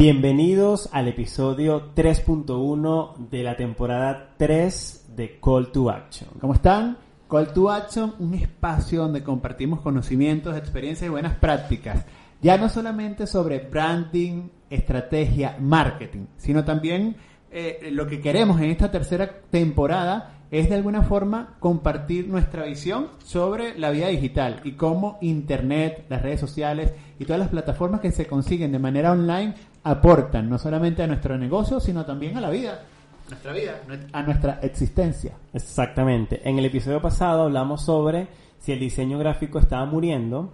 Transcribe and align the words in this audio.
Bienvenidos 0.00 0.88
al 0.92 1.08
episodio 1.08 1.94
3.1 1.94 3.28
de 3.28 3.42
la 3.42 3.54
temporada 3.54 4.30
3 4.38 5.10
de 5.14 5.38
Call 5.38 5.70
to 5.72 5.90
Action. 5.90 6.30
¿Cómo 6.40 6.54
están? 6.54 6.96
Call 7.28 7.52
to 7.52 7.70
Action, 7.70 8.14
un 8.18 8.32
espacio 8.32 9.02
donde 9.02 9.22
compartimos 9.22 9.82
conocimientos, 9.82 10.56
experiencias 10.56 11.06
y 11.06 11.10
buenas 11.10 11.34
prácticas. 11.34 12.06
Ya 12.40 12.56
no 12.56 12.70
solamente 12.70 13.26
sobre 13.26 13.58
branding, 13.58 14.48
estrategia, 14.70 15.58
marketing, 15.60 16.28
sino 16.38 16.64
también 16.64 17.16
eh, 17.50 17.90
lo 17.92 18.06
que 18.06 18.22
queremos 18.22 18.58
en 18.58 18.70
esta 18.70 18.90
tercera 18.90 19.42
temporada 19.50 20.40
es 20.50 20.68
de 20.68 20.74
alguna 20.74 21.02
forma 21.02 21.56
compartir 21.60 22.28
nuestra 22.28 22.64
visión 22.64 23.08
sobre 23.22 23.78
la 23.78 23.90
vida 23.90 24.08
digital 24.08 24.60
y 24.64 24.72
cómo 24.72 25.18
Internet, 25.20 26.06
las 26.08 26.22
redes 26.22 26.40
sociales 26.40 26.92
y 27.18 27.24
todas 27.24 27.38
las 27.38 27.50
plataformas 27.50 28.00
que 28.00 28.10
se 28.10 28.26
consiguen 28.26 28.72
de 28.72 28.78
manera 28.78 29.12
online 29.12 29.54
aportan 29.82 30.48
no 30.48 30.58
solamente 30.58 31.02
a 31.02 31.06
nuestro 31.06 31.38
negocio, 31.38 31.80
sino 31.80 32.04
también 32.04 32.36
a 32.36 32.40
la 32.40 32.50
vida, 32.50 32.82
nuestra 33.28 33.52
vida, 33.52 33.80
a 34.12 34.22
nuestra 34.22 34.60
existencia. 34.62 35.34
Exactamente. 35.52 36.40
En 36.48 36.58
el 36.58 36.64
episodio 36.66 37.00
pasado 37.00 37.44
hablamos 37.44 37.84
sobre 37.84 38.28
si 38.58 38.72
el 38.72 38.80
diseño 38.80 39.18
gráfico 39.18 39.58
estaba 39.58 39.84
muriendo. 39.86 40.52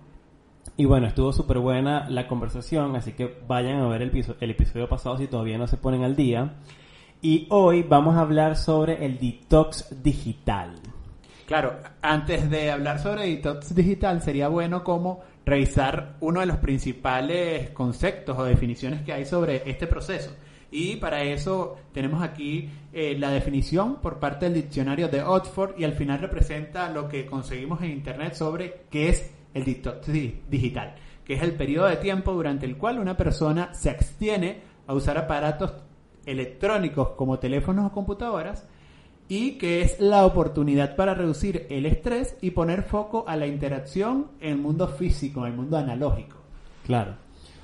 Y 0.77 0.85
bueno, 0.85 1.07
estuvo 1.07 1.33
súper 1.33 1.59
buena 1.59 2.09
la 2.11 2.29
conversación, 2.29 2.97
así 2.97 3.13
que 3.13 3.41
vayan 3.47 3.81
a 3.81 3.89
ver 3.89 4.03
el, 4.03 4.25
el 4.41 4.51
episodio 4.51 4.89
pasado 4.89 5.17
si 5.17 5.27
todavía 5.27 5.59
no 5.59 5.67
se 5.67 5.77
ponen 5.77 6.05
al 6.05 6.17
día. 6.17 6.57
Y 7.23 7.47
hoy 7.51 7.83
vamos 7.83 8.17
a 8.17 8.21
hablar 8.21 8.57
sobre 8.57 9.05
el 9.05 9.19
detox 9.19 10.03
digital. 10.03 10.75
Claro, 11.47 11.79
antes 12.03 12.51
de 12.51 12.71
hablar 12.71 12.99
sobre 12.99 13.27
detox 13.27 13.75
digital, 13.75 14.21
sería 14.21 14.49
bueno 14.49 14.85
como 14.85 15.21
revisar 15.47 16.17
uno 16.21 16.41
de 16.41 16.47
los 16.47 16.57
principales 16.57 17.71
conceptos 17.71 18.37
o 18.37 18.45
definiciones 18.45 19.03
que 19.03 19.13
hay 19.13 19.25
sobre 19.25 19.63
este 19.71 19.87
proceso. 19.87 20.35
Y 20.73 20.97
para 20.97 21.23
eso 21.23 21.77
tenemos 21.93 22.21
aquí 22.21 22.69
eh, 22.93 23.17
la 23.17 23.31
definición 23.31 24.01
por 24.03 24.19
parte 24.19 24.47
del 24.47 24.55
diccionario 24.55 25.07
de 25.07 25.23
Oxford 25.23 25.79
y 25.79 25.85
al 25.85 25.93
final 25.93 26.19
representa 26.19 26.91
lo 26.91 27.09
que 27.09 27.25
conseguimos 27.25 27.81
en 27.83 27.93
Internet 27.93 28.35
sobre 28.35 28.83
qué 28.91 29.09
es 29.09 29.33
el 29.55 29.65
detox 29.65 30.09
digital, 30.51 30.97
que 31.25 31.35
es 31.35 31.43
el 31.43 31.53
periodo 31.53 31.87
de 31.87 31.97
tiempo 31.97 32.33
durante 32.33 32.67
el 32.67 32.77
cual 32.77 32.99
una 32.99 33.17
persona 33.17 33.73
se 33.73 33.91
abstiene 33.91 34.61
a 34.89 34.95
usar 34.95 35.17
aparatos 35.17 35.73
electrónicos 36.27 37.11
como 37.11 37.39
teléfonos 37.39 37.87
o 37.87 37.93
computadoras 37.93 38.69
y 39.29 39.53
que 39.59 39.83
es 39.83 40.01
la 40.01 40.25
oportunidad 40.25 40.95
para 40.97 41.15
reducir 41.15 41.67
el 41.71 41.87
estrés 41.87 42.37
y 42.41 42.51
poner 42.53 42.83
foco 42.83 43.25
a 43.27 43.37
la 43.37 43.47
interacción 43.47 44.29
en 44.41 44.53
el 44.53 44.59
mundo 44.59 44.89
físico, 44.89 45.47
en 45.47 45.53
el 45.53 45.59
mundo 45.59 45.77
analógico. 45.77 46.37
Claro. 46.85 47.13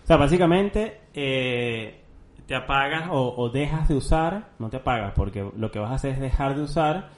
O 0.03 0.07
sea, 0.07 0.17
básicamente 0.17 1.03
eh, 1.15 2.01
te 2.47 2.55
apagas 2.55 3.09
o, 3.13 3.49
dejas 3.51 3.89
de 3.89 3.95
usar, 3.95 4.51
no 4.59 4.69
te 4.69 4.79
apagas, 4.79 5.13
porque 5.15 5.49
lo 5.57 5.71
que 5.71 5.79
vas 5.79 5.93
a 5.93 5.95
hacer 5.95 6.15
es 6.15 6.21
dejar 6.21 6.57
de 6.57 6.63
usar 6.63 7.11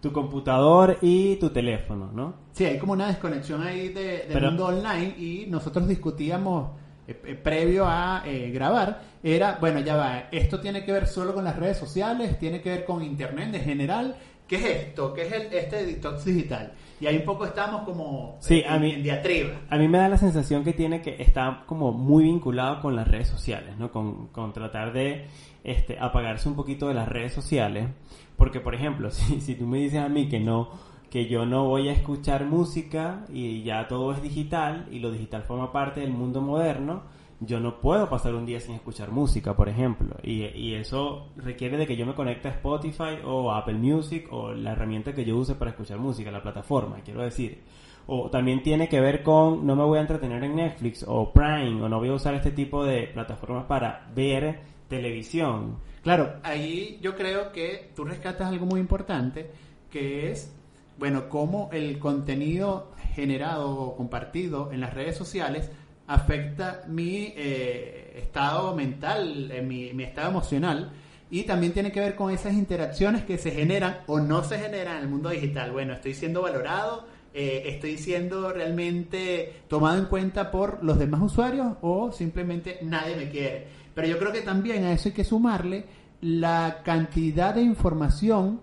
tu 0.00 0.12
computador 0.12 0.98
y 1.00 1.36
tu 1.36 1.50
teléfono, 1.50 2.10
¿no? 2.12 2.34
Sí, 2.52 2.64
hay 2.64 2.78
como 2.78 2.92
una 2.92 3.06
desconexión 3.06 3.62
ahí 3.62 3.88
de, 3.88 4.26
del 4.28 4.42
mundo 4.42 4.66
online 4.66 5.14
y 5.16 5.46
nosotros 5.48 5.86
discutíamos 5.88 6.70
eh, 7.08 7.20
eh, 7.24 7.34
previo 7.34 7.86
a 7.86 8.22
eh, 8.26 8.50
grabar 8.50 9.00
era, 9.22 9.58
bueno, 9.60 9.80
ya 9.80 9.96
va, 9.96 10.24
esto 10.30 10.60
tiene 10.60 10.84
que 10.84 10.92
ver 10.92 11.06
solo 11.06 11.34
con 11.34 11.44
las 11.44 11.56
redes 11.56 11.76
sociales, 11.76 12.38
tiene 12.38 12.60
que 12.60 12.70
ver 12.70 12.84
con 12.84 13.02
Internet 13.02 13.54
en 13.54 13.62
general. 13.62 14.16
¿Qué 14.46 14.56
es 14.56 14.64
esto? 14.64 15.12
¿Qué 15.12 15.22
es 15.22 15.32
el, 15.32 15.52
este 15.52 15.86
detox 15.86 16.24
digital? 16.24 16.72
Y 17.00 17.06
ahí 17.06 17.16
un 17.16 17.24
poco 17.24 17.44
estamos 17.44 17.82
como 17.82 18.36
sí, 18.40 18.62
a 18.66 18.78
mí, 18.78 18.94
diatriba. 18.96 19.54
A 19.68 19.76
mí 19.76 19.88
me 19.88 19.98
da 19.98 20.08
la 20.08 20.16
sensación 20.16 20.64
que 20.64 20.72
tiene 20.72 21.02
que 21.02 21.20
está 21.20 21.64
como 21.66 21.92
muy 21.92 22.24
vinculado 22.24 22.80
con 22.80 22.94
las 22.94 23.08
redes 23.08 23.28
sociales, 23.28 23.76
¿no? 23.76 23.90
Con, 23.90 24.28
con 24.28 24.52
tratar 24.52 24.92
de 24.92 25.26
este, 25.64 25.98
apagarse 25.98 26.48
un 26.48 26.54
poquito 26.54 26.88
de 26.88 26.94
las 26.94 27.08
redes 27.08 27.32
sociales. 27.32 27.88
Porque, 28.36 28.60
por 28.60 28.74
ejemplo, 28.74 29.10
si, 29.12 29.40
si 29.40 29.56
tú 29.56 29.66
me 29.66 29.78
dices 29.78 29.98
a 30.00 30.08
mí 30.08 30.28
que 30.28 30.38
no 30.38 30.70
que 31.10 31.26
yo 31.26 31.46
no 31.46 31.64
voy 31.64 31.88
a 31.88 31.92
escuchar 31.92 32.44
música 32.44 33.24
y 33.32 33.62
ya 33.62 33.88
todo 33.88 34.12
es 34.12 34.22
digital 34.22 34.86
y 34.90 34.98
lo 34.98 35.10
digital 35.10 35.42
forma 35.42 35.72
parte 35.72 36.00
del 36.00 36.10
mundo 36.10 36.40
moderno, 36.40 37.02
yo 37.40 37.60
no 37.60 37.80
puedo 37.80 38.08
pasar 38.08 38.34
un 38.34 38.46
día 38.46 38.60
sin 38.60 38.74
escuchar 38.74 39.10
música, 39.10 39.54
por 39.54 39.68
ejemplo. 39.68 40.16
Y, 40.22 40.44
y, 40.44 40.74
eso 40.74 41.28
requiere 41.36 41.76
de 41.76 41.86
que 41.86 41.96
yo 41.96 42.06
me 42.06 42.14
conecte 42.14 42.48
a 42.48 42.52
Spotify 42.52 43.18
o 43.24 43.52
Apple 43.52 43.74
Music 43.74 44.26
o 44.30 44.52
la 44.52 44.72
herramienta 44.72 45.14
que 45.14 45.24
yo 45.24 45.36
use 45.36 45.54
para 45.54 45.70
escuchar 45.72 45.98
música, 45.98 46.30
la 46.30 46.42
plataforma, 46.42 47.00
quiero 47.04 47.22
decir. 47.22 47.62
O 48.06 48.30
también 48.30 48.62
tiene 48.62 48.88
que 48.88 49.00
ver 49.00 49.22
con 49.22 49.66
no 49.66 49.74
me 49.74 49.82
voy 49.82 49.98
a 49.98 50.02
entretener 50.02 50.42
en 50.44 50.56
Netflix 50.56 51.04
o 51.06 51.32
Prime 51.32 51.82
o 51.82 51.88
no 51.88 51.98
voy 51.98 52.08
a 52.08 52.14
usar 52.14 52.34
este 52.34 52.52
tipo 52.52 52.84
de 52.84 53.08
plataformas 53.08 53.64
para 53.64 54.08
ver 54.14 54.60
televisión. 54.88 55.78
Claro, 56.02 56.36
ahí 56.44 56.98
yo 57.02 57.16
creo 57.16 57.50
que 57.50 57.90
tú 57.96 58.04
rescatas 58.04 58.48
algo 58.48 58.64
muy 58.64 58.78
importante, 58.78 59.50
que 59.90 60.30
es 60.30 60.55
bueno, 60.98 61.28
cómo 61.28 61.68
el 61.72 61.98
contenido 61.98 62.92
generado 63.14 63.70
o 63.70 63.96
compartido 63.96 64.72
en 64.72 64.80
las 64.80 64.94
redes 64.94 65.16
sociales 65.16 65.70
afecta 66.06 66.84
mi 66.86 67.32
eh, 67.36 68.14
estado 68.16 68.74
mental, 68.74 69.50
eh, 69.50 69.62
mi, 69.62 70.02
estado 70.02 70.30
emocional 70.30 70.92
y 71.30 71.42
también 71.42 71.72
tiene 71.72 71.90
que 71.90 72.00
ver 72.00 72.14
con 72.14 72.32
esas 72.32 72.54
interacciones 72.54 73.24
que 73.24 73.38
se 73.38 73.50
generan 73.50 73.98
o 74.06 74.20
no 74.20 74.44
se 74.44 74.58
generan 74.58 74.98
en 74.98 75.02
el 75.02 75.08
mundo 75.08 75.30
digital. 75.30 75.72
Bueno, 75.72 75.94
estoy 75.94 76.14
siendo 76.14 76.42
valorado, 76.42 77.06
eh, 77.34 77.64
estoy 77.66 77.98
siendo 77.98 78.52
realmente 78.52 79.62
tomado 79.68 79.98
en 79.98 80.04
cuenta 80.06 80.50
por 80.50 80.84
los 80.84 80.98
demás 80.98 81.20
usuarios 81.22 81.74
o 81.82 82.12
simplemente 82.12 82.78
nadie 82.82 83.16
me 83.16 83.28
quiere. 83.28 83.66
Pero 83.94 84.06
yo 84.06 84.18
creo 84.18 84.32
que 84.32 84.42
también 84.42 84.84
a 84.84 84.92
eso 84.92 85.08
hay 85.08 85.14
que 85.14 85.24
sumarle 85.24 85.84
la 86.20 86.82
cantidad 86.84 87.54
de 87.54 87.62
información 87.62 88.60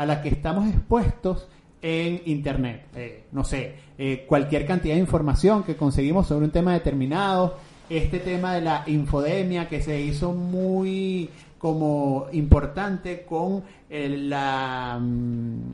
a 0.00 0.06
la 0.06 0.22
que 0.22 0.30
estamos 0.30 0.66
expuestos 0.66 1.46
en 1.82 2.22
Internet. 2.24 2.86
Eh, 2.96 3.24
no 3.32 3.44
sé, 3.44 3.74
eh, 3.98 4.24
cualquier 4.26 4.64
cantidad 4.64 4.94
de 4.94 5.00
información 5.00 5.62
que 5.62 5.76
conseguimos 5.76 6.26
sobre 6.26 6.46
un 6.46 6.50
tema 6.50 6.72
determinado, 6.72 7.58
este 7.90 8.18
tema 8.18 8.54
de 8.54 8.62
la 8.62 8.84
infodemia 8.86 9.68
que 9.68 9.82
se 9.82 10.00
hizo 10.00 10.32
muy 10.32 11.28
como 11.58 12.28
importante 12.32 13.26
con 13.26 13.62
eh, 13.90 14.08
la 14.08 14.98
mm, 14.98 15.72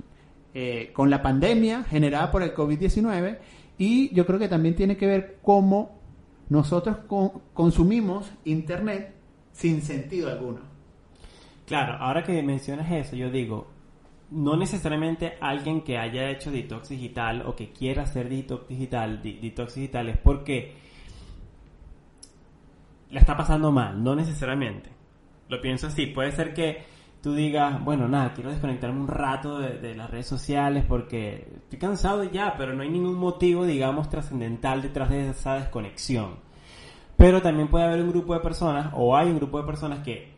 con 0.93 1.09
la 1.09 1.23
pandemia 1.23 1.85
generada 1.85 2.33
por 2.33 2.43
el 2.43 2.53
COVID-19 2.53 3.39
y 3.79 4.13
yo 4.13 4.27
creo 4.27 4.41
que 4.41 4.49
también 4.49 4.75
tiene 4.75 4.97
que 4.97 5.07
ver 5.07 5.39
cómo 5.41 6.01
nosotros 6.49 6.97
consumimos 7.55 8.29
Internet 8.45 9.13
sin 9.53 9.83
sentido 9.83 10.31
alguno. 10.31 10.61
Claro, 11.67 11.93
ahora 12.01 12.25
que 12.25 12.43
mencionas 12.43 12.91
eso, 12.91 13.15
yo 13.15 13.31
digo, 13.31 13.76
no 14.31 14.57
necesariamente 14.57 15.37
alguien 15.41 15.83
que 15.83 15.99
haya 15.99 16.31
hecho 16.31 16.51
detox 16.51 16.89
digital 16.89 17.45
o 17.47 17.55
que 17.55 17.71
quiera 17.71 18.03
hacer 18.03 18.29
detox 18.29 18.69
digital, 18.69 19.23
detox 19.23 19.75
digital 19.75 20.09
es 20.09 20.19
porque 20.19 20.75
la 23.11 23.21
está 23.21 23.37
pasando 23.37 23.71
mal, 23.71 24.03
no 24.03 24.17
necesariamente. 24.17 24.91
Lo 25.49 25.61
pienso 25.61 25.87
así, 25.87 26.07
puede 26.07 26.33
ser 26.33 26.55
que 26.55 26.85
tú 27.23 27.35
digas, 27.35 27.83
bueno, 27.85 28.09
nada, 28.09 28.35
quiero 28.35 28.51
desconectarme 28.51 29.01
un 29.01 29.09
rato 29.09 29.59
de, 29.61 29.79
de 29.79 29.95
las 29.95 30.11
redes 30.11 30.27
sociales 30.27 30.85
porque 30.87 31.47
estoy 31.63 31.79
cansado 31.79 32.25
ya, 32.25 32.57
pero 32.59 32.75
no 32.75 32.83
hay 32.83 32.91
ningún 32.91 33.15
motivo, 33.15 33.65
digamos, 33.65 34.09
trascendental 34.11 34.83
detrás 34.83 35.09
de 35.11 35.31
esa 35.31 35.55
desconexión. 35.55 36.37
Pero 37.17 37.41
también 37.41 37.69
puede 37.69 37.85
haber 37.85 38.03
un 38.03 38.11
grupo 38.11 38.35
de 38.35 38.41
personas, 38.41 38.91
o 38.95 39.17
hay 39.17 39.29
un 39.29 39.37
grupo 39.37 39.59
de 39.61 39.67
personas 39.67 40.01
que 40.01 40.36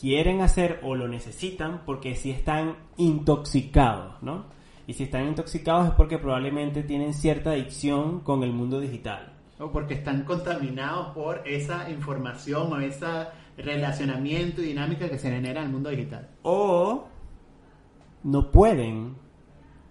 quieren 0.00 0.40
hacer 0.40 0.80
o 0.82 0.94
lo 0.94 1.08
necesitan 1.08 1.82
porque 1.84 2.14
si 2.14 2.30
están 2.30 2.76
intoxicados, 2.96 4.22
¿no? 4.22 4.46
Y 4.86 4.94
si 4.94 5.04
están 5.04 5.26
intoxicados 5.26 5.88
es 5.88 5.94
porque 5.94 6.18
probablemente 6.18 6.82
tienen 6.82 7.12
cierta 7.12 7.50
adicción 7.50 8.20
con 8.20 8.42
el 8.42 8.52
mundo 8.52 8.80
digital. 8.80 9.34
O 9.58 9.70
porque 9.70 9.94
están 9.94 10.24
contaminados 10.24 11.08
por 11.14 11.42
esa 11.46 11.90
información 11.90 12.72
o 12.72 12.80
ese 12.80 13.06
relacionamiento 13.56 14.62
y 14.62 14.66
dinámica 14.66 15.08
que 15.10 15.18
se 15.18 15.30
genera 15.30 15.60
en 15.60 15.66
el 15.66 15.72
mundo 15.72 15.90
digital. 15.90 16.28
O 16.42 17.06
no 18.22 18.50
pueden 18.50 19.16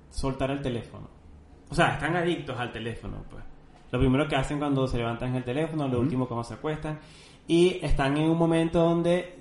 soltar 0.10 0.52
el 0.52 0.62
teléfono. 0.62 1.10
O 1.70 1.76
sea, 1.76 1.96
están 1.96 2.16
adictos 2.16 2.58
al 2.58 2.72
teléfono, 2.72 3.24
pues. 3.30 3.44
Lo 3.92 4.00
primero 4.00 4.28
que 4.28 4.36
hacen 4.36 4.58
cuando 4.58 4.88
se 4.88 4.98
levantan 4.98 5.32
es 5.32 5.38
el 5.38 5.44
teléfono, 5.44 5.88
lo 5.88 6.00
último 6.00 6.28
cuando 6.28 6.44
se 6.44 6.54
acuestan. 6.56 7.00
Y 7.46 7.80
están 7.84 8.18
en 8.18 8.30
un 8.30 8.38
momento 8.38 8.80
donde 8.80 9.38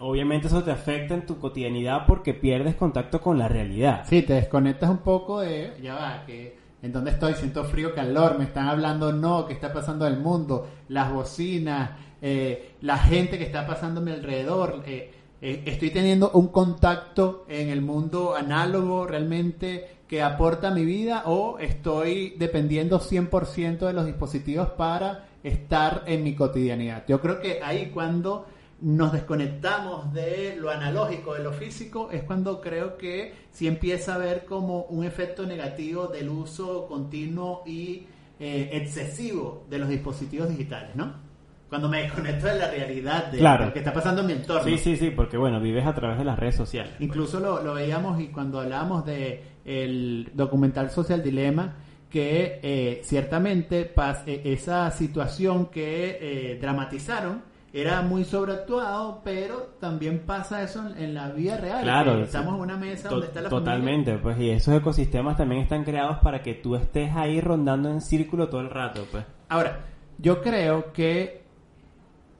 obviamente 0.00 0.46
eso 0.46 0.62
te 0.62 0.70
afecta 0.70 1.14
en 1.14 1.26
tu 1.26 1.38
cotidianidad 1.38 2.06
porque 2.06 2.34
pierdes 2.34 2.74
contacto 2.74 3.20
con 3.20 3.38
la 3.38 3.48
realidad. 3.48 4.04
Sí, 4.08 4.22
te 4.22 4.34
desconectas 4.34 4.90
un 4.90 4.98
poco 4.98 5.40
de, 5.40 5.74
ya 5.82 5.94
va, 5.94 6.24
que 6.26 6.58
en 6.82 6.92
dónde 6.92 7.10
estoy, 7.10 7.34
siento 7.34 7.64
frío, 7.64 7.94
calor, 7.94 8.38
me 8.38 8.44
están 8.44 8.68
hablando 8.68 9.12
no, 9.12 9.46
qué 9.46 9.52
está 9.52 9.72
pasando 9.72 10.06
el 10.06 10.18
mundo, 10.18 10.68
las 10.88 11.12
bocinas, 11.12 11.90
eh, 12.22 12.74
la 12.80 12.98
gente 12.98 13.38
que 13.38 13.44
está 13.44 13.66
pasando 13.66 14.00
a 14.00 14.04
mi 14.04 14.12
alrededor. 14.12 14.82
Eh, 14.86 15.12
eh, 15.40 15.62
estoy 15.66 15.90
teniendo 15.90 16.30
un 16.30 16.48
contacto 16.48 17.44
en 17.48 17.68
el 17.68 17.80
mundo 17.80 18.34
análogo 18.34 19.06
realmente 19.06 19.98
que 20.08 20.22
aporta 20.22 20.68
a 20.68 20.74
mi 20.74 20.84
vida 20.84 21.24
o 21.26 21.58
estoy 21.58 22.34
dependiendo 22.38 22.98
100% 22.98 23.86
de 23.86 23.92
los 23.92 24.06
dispositivos 24.06 24.70
para 24.70 25.26
estar 25.42 26.02
en 26.06 26.24
mi 26.24 26.34
cotidianidad. 26.34 27.04
Yo 27.06 27.20
creo 27.20 27.40
que 27.40 27.60
ahí 27.62 27.90
cuando 27.92 28.46
nos 28.80 29.12
desconectamos 29.12 30.12
de 30.12 30.56
lo 30.56 30.70
analógico, 30.70 31.34
de 31.34 31.42
lo 31.42 31.52
físico, 31.52 32.10
es 32.12 32.22
cuando 32.22 32.60
creo 32.60 32.96
que 32.96 33.34
sí 33.50 33.66
empieza 33.66 34.12
a 34.12 34.14
haber 34.16 34.44
como 34.44 34.82
un 34.84 35.04
efecto 35.04 35.46
negativo 35.46 36.06
del 36.06 36.28
uso 36.28 36.86
continuo 36.86 37.62
y 37.66 38.06
eh, 38.38 38.70
excesivo 38.72 39.66
de 39.68 39.78
los 39.78 39.88
dispositivos 39.88 40.48
digitales, 40.48 40.94
¿no? 40.94 41.28
Cuando 41.68 41.88
me 41.88 42.02
desconecto 42.02 42.46
de 42.46 42.58
la 42.58 42.70
realidad 42.70 43.26
de 43.26 43.42
lo 43.42 43.72
que 43.72 43.80
está 43.80 43.92
pasando 43.92 44.22
en 44.22 44.26
mi 44.28 44.32
entorno. 44.32 44.64
Sí, 44.64 44.78
sí, 44.78 44.96
sí, 44.96 45.10
porque 45.10 45.36
bueno, 45.36 45.60
vives 45.60 45.86
a 45.86 45.94
través 45.94 46.16
de 46.16 46.24
las 46.24 46.38
redes 46.38 46.54
sociales. 46.54 46.94
Incluso 46.98 47.40
lo, 47.40 47.62
lo 47.62 47.74
veíamos 47.74 48.18
y 48.20 48.28
cuando 48.28 48.60
hablábamos 48.60 49.04
de 49.04 49.42
el 49.66 50.30
documental 50.32 50.90
Social 50.90 51.22
Dilema, 51.22 51.76
que 52.10 52.58
eh, 52.62 53.00
ciertamente 53.04 53.92
eh, 54.26 54.42
esa 54.44 54.90
situación 54.90 55.66
que 55.66 56.18
eh, 56.20 56.58
dramatizaron 56.60 57.42
era 57.72 58.02
muy 58.02 58.24
sobreactuado, 58.24 59.20
pero 59.22 59.74
también 59.78 60.20
pasa 60.20 60.62
eso 60.62 60.82
en, 60.96 61.14
la 61.14 61.30
vida 61.30 61.58
real. 61.58 61.82
Claro, 61.82 62.22
estamos 62.22 62.54
en 62.54 62.60
una 62.60 62.76
mesa 62.76 63.08
donde 63.10 63.26
está 63.26 63.42
la 63.42 63.50
Totalmente, 63.50 64.16
pues 64.18 64.38
y 64.38 64.50
esos 64.50 64.74
ecosistemas 64.74 65.36
también 65.36 65.62
están 65.62 65.84
creados 65.84 66.18
para 66.18 66.42
que 66.42 66.54
tú 66.54 66.76
estés 66.76 67.14
ahí 67.14 67.40
rondando 67.40 67.90
en 67.90 68.00
círculo 68.00 68.48
todo 68.48 68.62
el 68.62 68.70
rato, 68.70 69.06
pues. 69.10 69.24
Ahora, 69.48 69.80
yo 70.18 70.42
creo 70.42 70.92
que 70.92 71.42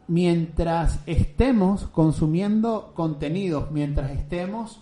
mientras 0.07 1.01
estemos 1.07 1.87
consumiendo 1.89 2.93
contenidos, 2.95 3.71
mientras 3.71 4.11
estemos 4.11 4.81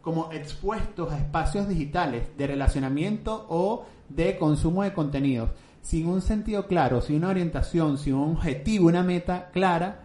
como 0.00 0.30
expuestos 0.32 1.12
a 1.12 1.18
espacios 1.18 1.68
digitales 1.68 2.36
de 2.38 2.46
relacionamiento 2.46 3.46
o 3.48 3.84
de 4.08 4.38
consumo 4.38 4.84
de 4.84 4.92
contenidos, 4.92 5.50
sin 5.88 6.06
un 6.06 6.20
sentido 6.20 6.66
claro, 6.66 7.00
sin 7.00 7.16
una 7.16 7.30
orientación, 7.30 7.96
sin 7.96 8.12
un 8.12 8.32
objetivo, 8.32 8.88
una 8.88 9.02
meta 9.02 9.48
clara, 9.52 10.02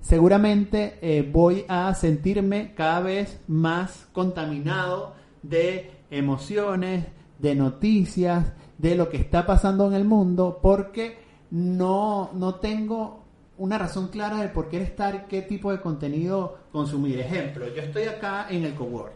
seguramente 0.00 0.98
eh, 1.02 1.30
voy 1.30 1.66
a 1.68 1.92
sentirme 1.92 2.72
cada 2.74 3.00
vez 3.00 3.38
más 3.46 4.08
contaminado 4.14 5.12
de 5.42 5.90
emociones, 6.10 7.04
de 7.38 7.54
noticias, 7.54 8.54
de 8.78 8.94
lo 8.94 9.10
que 9.10 9.18
está 9.18 9.44
pasando 9.44 9.86
en 9.86 9.92
el 9.92 10.06
mundo, 10.06 10.58
porque 10.62 11.18
no, 11.50 12.30
no 12.32 12.54
tengo 12.54 13.26
una 13.58 13.76
razón 13.76 14.08
clara 14.08 14.40
de 14.40 14.48
por 14.48 14.70
qué 14.70 14.80
estar, 14.80 15.28
qué 15.28 15.42
tipo 15.42 15.70
de 15.70 15.82
contenido 15.82 16.60
consumir. 16.72 17.20
Ejemplo, 17.20 17.66
yo 17.74 17.82
estoy 17.82 18.04
acá 18.04 18.46
en 18.48 18.64
el 18.64 18.74
cowork, 18.74 19.12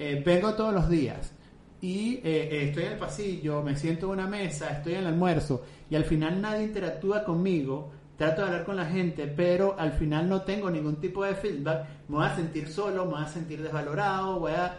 eh, 0.00 0.20
vengo 0.26 0.54
todos 0.54 0.74
los 0.74 0.88
días 0.88 1.32
y 1.82 2.14
eh, 2.14 2.20
eh, 2.24 2.68
estoy 2.68 2.84
en 2.84 2.92
el 2.92 2.98
pasillo, 2.98 3.60
me 3.60 3.74
siento 3.74 4.06
en 4.06 4.12
una 4.12 4.28
mesa, 4.28 4.70
estoy 4.70 4.94
en 4.94 5.00
el 5.00 5.08
almuerzo 5.08 5.64
y 5.90 5.96
al 5.96 6.04
final 6.04 6.40
nadie 6.40 6.62
interactúa 6.62 7.24
conmigo, 7.24 7.90
trato 8.16 8.40
de 8.40 8.46
hablar 8.46 8.64
con 8.64 8.76
la 8.76 8.86
gente, 8.86 9.26
pero 9.26 9.74
al 9.76 9.90
final 9.92 10.28
no 10.28 10.42
tengo 10.42 10.70
ningún 10.70 11.00
tipo 11.00 11.24
de 11.24 11.34
feedback, 11.34 11.84
me 12.08 12.16
voy 12.18 12.26
a 12.26 12.36
sentir 12.36 12.68
solo, 12.68 13.04
me 13.06 13.14
voy 13.14 13.24
a 13.24 13.26
sentir 13.26 13.60
desvalorado, 13.60 14.38
voy 14.38 14.52
a, 14.52 14.78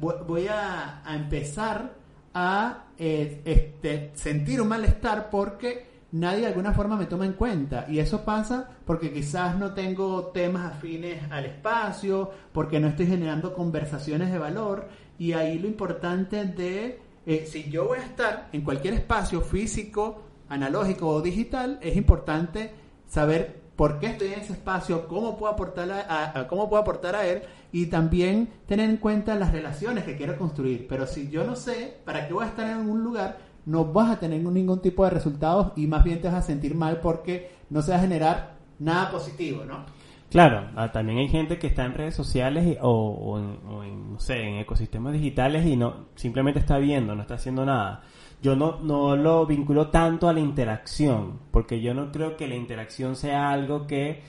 voy 0.00 0.46
a, 0.46 1.02
empezar 1.12 1.94
a 2.32 2.84
este, 2.96 4.12
sentir 4.14 4.62
un 4.62 4.68
malestar 4.68 5.30
porque 5.30 5.88
nadie 6.12 6.42
de 6.42 6.46
alguna 6.46 6.72
forma 6.72 6.96
me 6.96 7.06
toma 7.06 7.26
en 7.26 7.32
cuenta. 7.32 7.86
Y 7.88 7.98
eso 7.98 8.24
pasa 8.24 8.68
porque 8.84 9.12
quizás 9.12 9.58
no 9.58 9.74
tengo 9.74 10.26
temas 10.26 10.72
afines 10.72 11.20
al 11.30 11.46
espacio, 11.46 12.30
porque 12.52 12.78
no 12.78 12.88
estoy 12.88 13.06
generando 13.06 13.54
conversaciones 13.54 14.30
de 14.30 14.38
valor 14.38 14.88
y 15.18 15.32
ahí 15.32 15.58
lo 15.58 15.66
importante 15.66 16.44
de, 16.44 17.00
eh, 17.26 17.46
si 17.46 17.68
yo 17.70 17.88
voy 17.88 17.98
a 17.98 18.04
estar 18.04 18.48
en 18.52 18.62
cualquier 18.62 18.94
espacio 18.94 19.40
físico, 19.40 20.22
analógico 20.48 21.08
o 21.08 21.20
digital, 21.20 21.78
es 21.82 21.96
importante 21.96 22.70
saber 23.06 23.60
por 23.76 23.98
qué 23.98 24.06
estoy 24.06 24.32
en 24.32 24.40
ese 24.40 24.54
espacio, 24.54 25.06
cómo 25.06 25.36
puedo 25.36 25.52
aportar 25.52 25.90
a, 25.90 26.46
cómo 26.48 26.68
puedo 26.68 26.82
aportar 26.82 27.14
a 27.14 27.26
él 27.26 27.42
y 27.70 27.86
también 27.86 28.48
tener 28.66 28.90
en 28.90 28.96
cuenta 28.96 29.34
las 29.34 29.52
relaciones 29.52 30.04
que 30.04 30.16
quiero 30.16 30.36
construir. 30.36 30.86
Pero 30.88 31.06
si 31.06 31.28
yo 31.28 31.44
no 31.44 31.54
sé 31.54 31.98
para 32.04 32.26
qué 32.26 32.34
voy 32.34 32.44
a 32.44 32.48
estar 32.48 32.68
en 32.68 32.88
un 32.88 33.04
lugar, 33.04 33.38
no 33.66 33.84
vas 33.84 34.10
a 34.10 34.18
tener 34.18 34.42
ningún 34.42 34.80
tipo 34.80 35.04
de 35.04 35.10
resultados 35.10 35.72
y 35.76 35.86
más 35.86 36.02
bien 36.02 36.20
te 36.20 36.28
vas 36.28 36.36
a 36.36 36.42
sentir 36.42 36.74
mal 36.74 37.00
porque 37.00 37.50
no 37.70 37.82
se 37.82 37.92
va 37.92 37.98
a 37.98 38.00
generar 38.00 38.56
nada 38.78 39.10
positivo, 39.10 39.64
¿no? 39.64 39.84
Claro, 40.30 40.68
ah, 40.76 40.92
también 40.92 41.18
hay 41.18 41.28
gente 41.28 41.58
que 41.58 41.66
está 41.68 41.86
en 41.86 41.94
redes 41.94 42.14
sociales 42.14 42.76
o, 42.82 43.38
en, 43.38 44.12
no 44.12 44.20
sé, 44.20 44.42
en 44.42 44.56
ecosistemas 44.56 45.14
digitales 45.14 45.64
y 45.64 45.74
no 45.76 46.08
simplemente 46.16 46.60
está 46.60 46.76
viendo, 46.78 47.14
no 47.14 47.22
está 47.22 47.34
haciendo 47.34 47.64
nada. 47.64 48.02
Yo 48.42 48.54
no, 48.54 48.78
no 48.80 49.16
lo 49.16 49.46
vinculo 49.46 49.88
tanto 49.88 50.28
a 50.28 50.34
la 50.34 50.40
interacción, 50.40 51.40
porque 51.50 51.80
yo 51.80 51.94
no 51.94 52.12
creo 52.12 52.36
que 52.36 52.46
la 52.46 52.56
interacción 52.56 53.16
sea 53.16 53.50
algo 53.50 53.86
que 53.86 54.22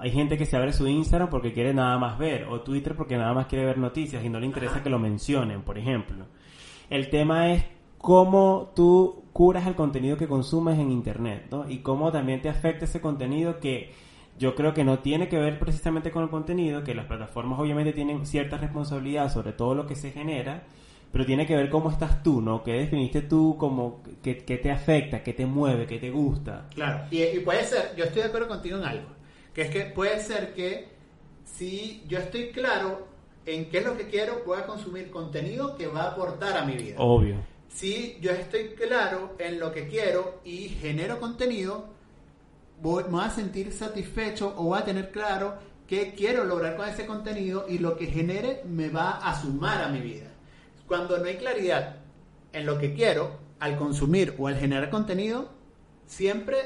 hay 0.00 0.10
gente 0.10 0.36
que 0.36 0.46
se 0.46 0.56
abre 0.56 0.72
su 0.72 0.88
Instagram 0.88 1.30
porque 1.30 1.52
quiere 1.52 1.72
nada 1.72 1.96
más 1.96 2.18
ver, 2.18 2.44
o 2.48 2.62
Twitter 2.62 2.96
porque 2.96 3.16
nada 3.16 3.32
más 3.32 3.46
quiere 3.46 3.64
ver 3.64 3.78
noticias 3.78 4.24
y 4.24 4.28
no 4.28 4.40
le 4.40 4.46
interesa 4.46 4.82
que 4.82 4.90
lo 4.90 4.98
mencionen, 4.98 5.62
por 5.62 5.78
ejemplo. 5.78 6.26
El 6.90 7.08
tema 7.08 7.52
es 7.52 7.64
cómo 7.98 8.72
tú 8.74 9.24
curas 9.32 9.66
el 9.66 9.76
contenido 9.76 10.16
que 10.16 10.28
consumes 10.28 10.78
en 10.78 10.90
Internet, 10.90 11.46
¿no? 11.50 11.70
Y 11.70 11.78
cómo 11.78 12.12
también 12.12 12.42
te 12.42 12.48
afecta 12.48 12.84
ese 12.84 13.00
contenido 13.00 13.60
que 13.60 13.92
yo 14.38 14.54
creo 14.54 14.74
que 14.74 14.84
no 14.84 14.98
tiene 14.98 15.28
que 15.28 15.38
ver 15.38 15.58
precisamente 15.58 16.10
con 16.10 16.24
el 16.24 16.30
contenido, 16.30 16.82
que 16.82 16.94
las 16.94 17.06
plataformas 17.06 17.58
obviamente 17.58 17.92
tienen 17.92 18.26
cierta 18.26 18.56
responsabilidad 18.56 19.32
sobre 19.32 19.52
todo 19.52 19.74
lo 19.74 19.86
que 19.86 19.94
se 19.94 20.10
genera, 20.10 20.64
pero 21.12 21.24
tiene 21.24 21.46
que 21.46 21.54
ver 21.54 21.70
cómo 21.70 21.90
estás 21.90 22.22
tú, 22.24 22.40
¿no? 22.40 22.64
¿Qué 22.64 22.72
definiste 22.72 23.22
tú 23.22 23.56
como 23.56 24.02
qué, 24.22 24.34
te 24.34 24.70
afecta, 24.72 25.22
qué 25.22 25.32
te 25.32 25.46
mueve, 25.46 25.86
qué 25.86 25.98
te 25.98 26.10
gusta? 26.10 26.68
Claro, 26.74 27.04
y, 27.10 27.38
puede 27.40 27.64
ser, 27.64 27.94
yo 27.96 28.04
estoy 28.04 28.22
de 28.22 28.28
acuerdo 28.28 28.48
contigo 28.48 28.78
en 28.78 28.84
algo, 28.84 29.08
que 29.54 29.62
es 29.62 29.70
que 29.70 29.82
puede 29.82 30.18
ser 30.20 30.54
que 30.54 30.88
si 31.44 32.02
yo 32.08 32.18
estoy 32.18 32.50
claro 32.50 33.06
en 33.46 33.66
qué 33.66 33.78
es 33.78 33.84
lo 33.84 33.96
que 33.96 34.08
quiero, 34.08 34.42
voy 34.44 34.58
a 34.58 34.66
consumir 34.66 35.10
contenido 35.10 35.76
que 35.76 35.86
va 35.86 36.02
a 36.02 36.10
aportar 36.10 36.56
a 36.56 36.64
mi 36.64 36.74
vida. 36.74 36.96
Obvio. 36.98 37.36
Si 37.68 38.18
yo 38.20 38.32
estoy 38.32 38.70
claro 38.70 39.36
en 39.38 39.60
lo 39.60 39.72
que 39.72 39.86
quiero 39.86 40.40
y 40.44 40.68
genero 40.68 41.20
contenido, 41.20 41.93
voy, 42.80 43.04
me 43.04 43.10
voy 43.10 43.24
a 43.24 43.30
sentir 43.30 43.72
satisfecho 43.72 44.54
o 44.56 44.64
voy 44.64 44.78
a 44.78 44.84
tener 44.84 45.10
claro 45.10 45.54
qué 45.86 46.14
quiero 46.14 46.44
lograr 46.44 46.76
con 46.76 46.88
ese 46.88 47.06
contenido 47.06 47.66
y 47.68 47.78
lo 47.78 47.96
que 47.96 48.06
genere 48.06 48.62
me 48.66 48.88
va 48.88 49.18
a 49.18 49.40
sumar 49.40 49.82
a 49.82 49.88
mi 49.88 50.00
vida. 50.00 50.26
Cuando 50.86 51.18
no 51.18 51.24
hay 51.24 51.36
claridad 51.36 51.96
en 52.52 52.66
lo 52.66 52.78
que 52.78 52.94
quiero, 52.94 53.38
al 53.60 53.76
consumir 53.76 54.34
o 54.38 54.48
al 54.48 54.56
generar 54.56 54.90
contenido, 54.90 55.48
siempre 56.06 56.56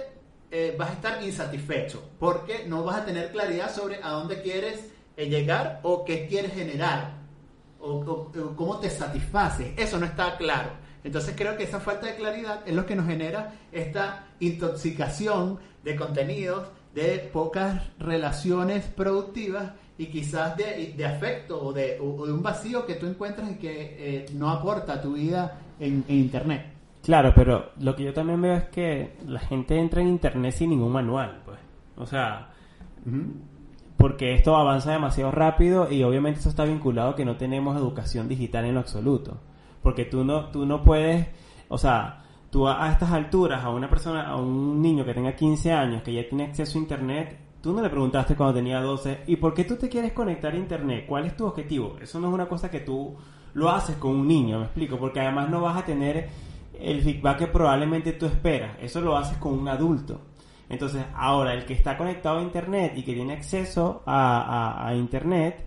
eh, 0.50 0.74
vas 0.78 0.90
a 0.90 0.92
estar 0.94 1.22
insatisfecho 1.22 2.02
porque 2.18 2.64
no 2.66 2.82
vas 2.82 2.98
a 2.98 3.04
tener 3.04 3.30
claridad 3.30 3.74
sobre 3.74 4.02
a 4.02 4.10
dónde 4.10 4.42
quieres 4.42 4.90
eh, 5.16 5.28
llegar 5.28 5.80
o 5.82 6.04
qué 6.04 6.26
quieres 6.26 6.54
generar 6.54 7.18
o, 7.80 8.00
o 8.00 8.56
cómo 8.56 8.78
te 8.78 8.90
satisface. 8.90 9.74
Eso 9.76 9.98
no 9.98 10.06
está 10.06 10.36
claro. 10.36 10.70
Entonces 11.04 11.34
creo 11.36 11.56
que 11.56 11.64
esa 11.64 11.80
falta 11.80 12.06
de 12.06 12.16
claridad 12.16 12.60
es 12.66 12.74
lo 12.74 12.86
que 12.86 12.96
nos 12.96 13.06
genera 13.06 13.54
esta 13.72 14.26
intoxicación 14.40 15.58
de 15.84 15.96
contenidos, 15.96 16.68
de 16.94 17.30
pocas 17.32 17.82
relaciones 17.98 18.84
productivas 18.86 19.72
y 19.96 20.06
quizás 20.06 20.56
de, 20.56 21.04
afecto 21.04 21.60
o 21.60 21.72
de, 21.72 21.98
un 22.00 22.42
vacío 22.42 22.86
que 22.86 22.94
tú 22.94 23.06
encuentras 23.06 23.50
y 23.50 23.54
que 23.54 23.96
eh, 23.98 24.26
no 24.34 24.50
aporta 24.50 24.94
a 24.94 25.00
tu 25.00 25.14
vida 25.14 25.60
en, 25.80 26.04
Internet. 26.08 26.66
Claro, 27.02 27.32
pero 27.34 27.70
lo 27.80 27.96
que 27.96 28.04
yo 28.04 28.12
también 28.12 28.40
veo 28.40 28.54
es 28.54 28.64
que 28.64 29.16
la 29.26 29.40
gente 29.40 29.76
entra 29.76 30.00
en 30.00 30.08
Internet 30.08 30.52
sin 30.52 30.70
ningún 30.70 30.92
manual, 30.92 31.40
pues. 31.44 31.58
O 31.96 32.06
sea, 32.06 32.50
porque 33.96 34.34
esto 34.34 34.56
avanza 34.56 34.92
demasiado 34.92 35.32
rápido 35.32 35.90
y 35.90 36.04
obviamente 36.04 36.40
eso 36.40 36.48
está 36.48 36.64
vinculado 36.64 37.10
a 37.10 37.16
que 37.16 37.24
no 37.24 37.36
tenemos 37.36 37.76
educación 37.76 38.28
digital 38.28 38.64
en 38.64 38.74
lo 38.74 38.80
absoluto. 38.80 39.38
Porque 39.82 40.04
tú 40.04 40.24
no, 40.24 40.50
tú 40.50 40.66
no 40.66 40.82
puedes, 40.82 41.28
o 41.68 41.78
sea, 41.78 42.24
tú 42.50 42.68
a, 42.68 42.90
estas 42.90 43.12
alturas, 43.12 43.64
a 43.64 43.70
una 43.70 43.88
persona, 43.88 44.28
a 44.28 44.36
un 44.36 44.80
niño 44.80 45.04
que 45.04 45.14
tenga 45.14 45.34
15 45.34 45.72
años, 45.72 46.02
que 46.02 46.12
ya 46.12 46.28
tiene 46.28 46.44
acceso 46.44 46.78
a 46.78 46.80
Internet, 46.80 47.38
tú 47.60 47.72
no 47.72 47.82
le 47.82 47.90
preguntaste 47.90 48.34
cuando 48.36 48.54
tenía 48.54 48.80
12, 48.80 49.24
¿y 49.26 49.36
por 49.36 49.54
qué 49.54 49.64
tú 49.64 49.76
te 49.76 49.88
quieres 49.88 50.12
conectar 50.12 50.52
a 50.52 50.56
Internet? 50.56 51.04
¿Cuál 51.06 51.26
es 51.26 51.36
tu 51.36 51.46
objetivo? 51.46 51.96
Eso 52.00 52.20
no 52.20 52.28
es 52.28 52.34
una 52.34 52.48
cosa 52.48 52.70
que 52.70 52.80
tú 52.80 53.16
lo 53.54 53.70
haces 53.70 53.96
con 53.96 54.12
un 54.12 54.28
niño, 54.28 54.58
me 54.58 54.64
explico, 54.64 54.98
porque 54.98 55.20
además 55.20 55.50
no 55.50 55.60
vas 55.60 55.76
a 55.76 55.84
tener 55.84 56.28
el 56.78 57.02
feedback 57.02 57.38
que 57.38 57.46
probablemente 57.48 58.12
tú 58.12 58.26
esperas, 58.26 58.76
eso 58.80 59.00
lo 59.00 59.16
haces 59.16 59.38
con 59.38 59.58
un 59.58 59.68
adulto. 59.68 60.20
Entonces, 60.68 61.02
ahora, 61.14 61.54
el 61.54 61.64
que 61.64 61.72
está 61.72 61.96
conectado 61.96 62.38
a 62.38 62.42
Internet 62.42 62.92
y 62.96 63.02
que 63.02 63.14
tiene 63.14 63.32
acceso 63.32 64.02
a, 64.06 64.92
Internet, 64.94 65.64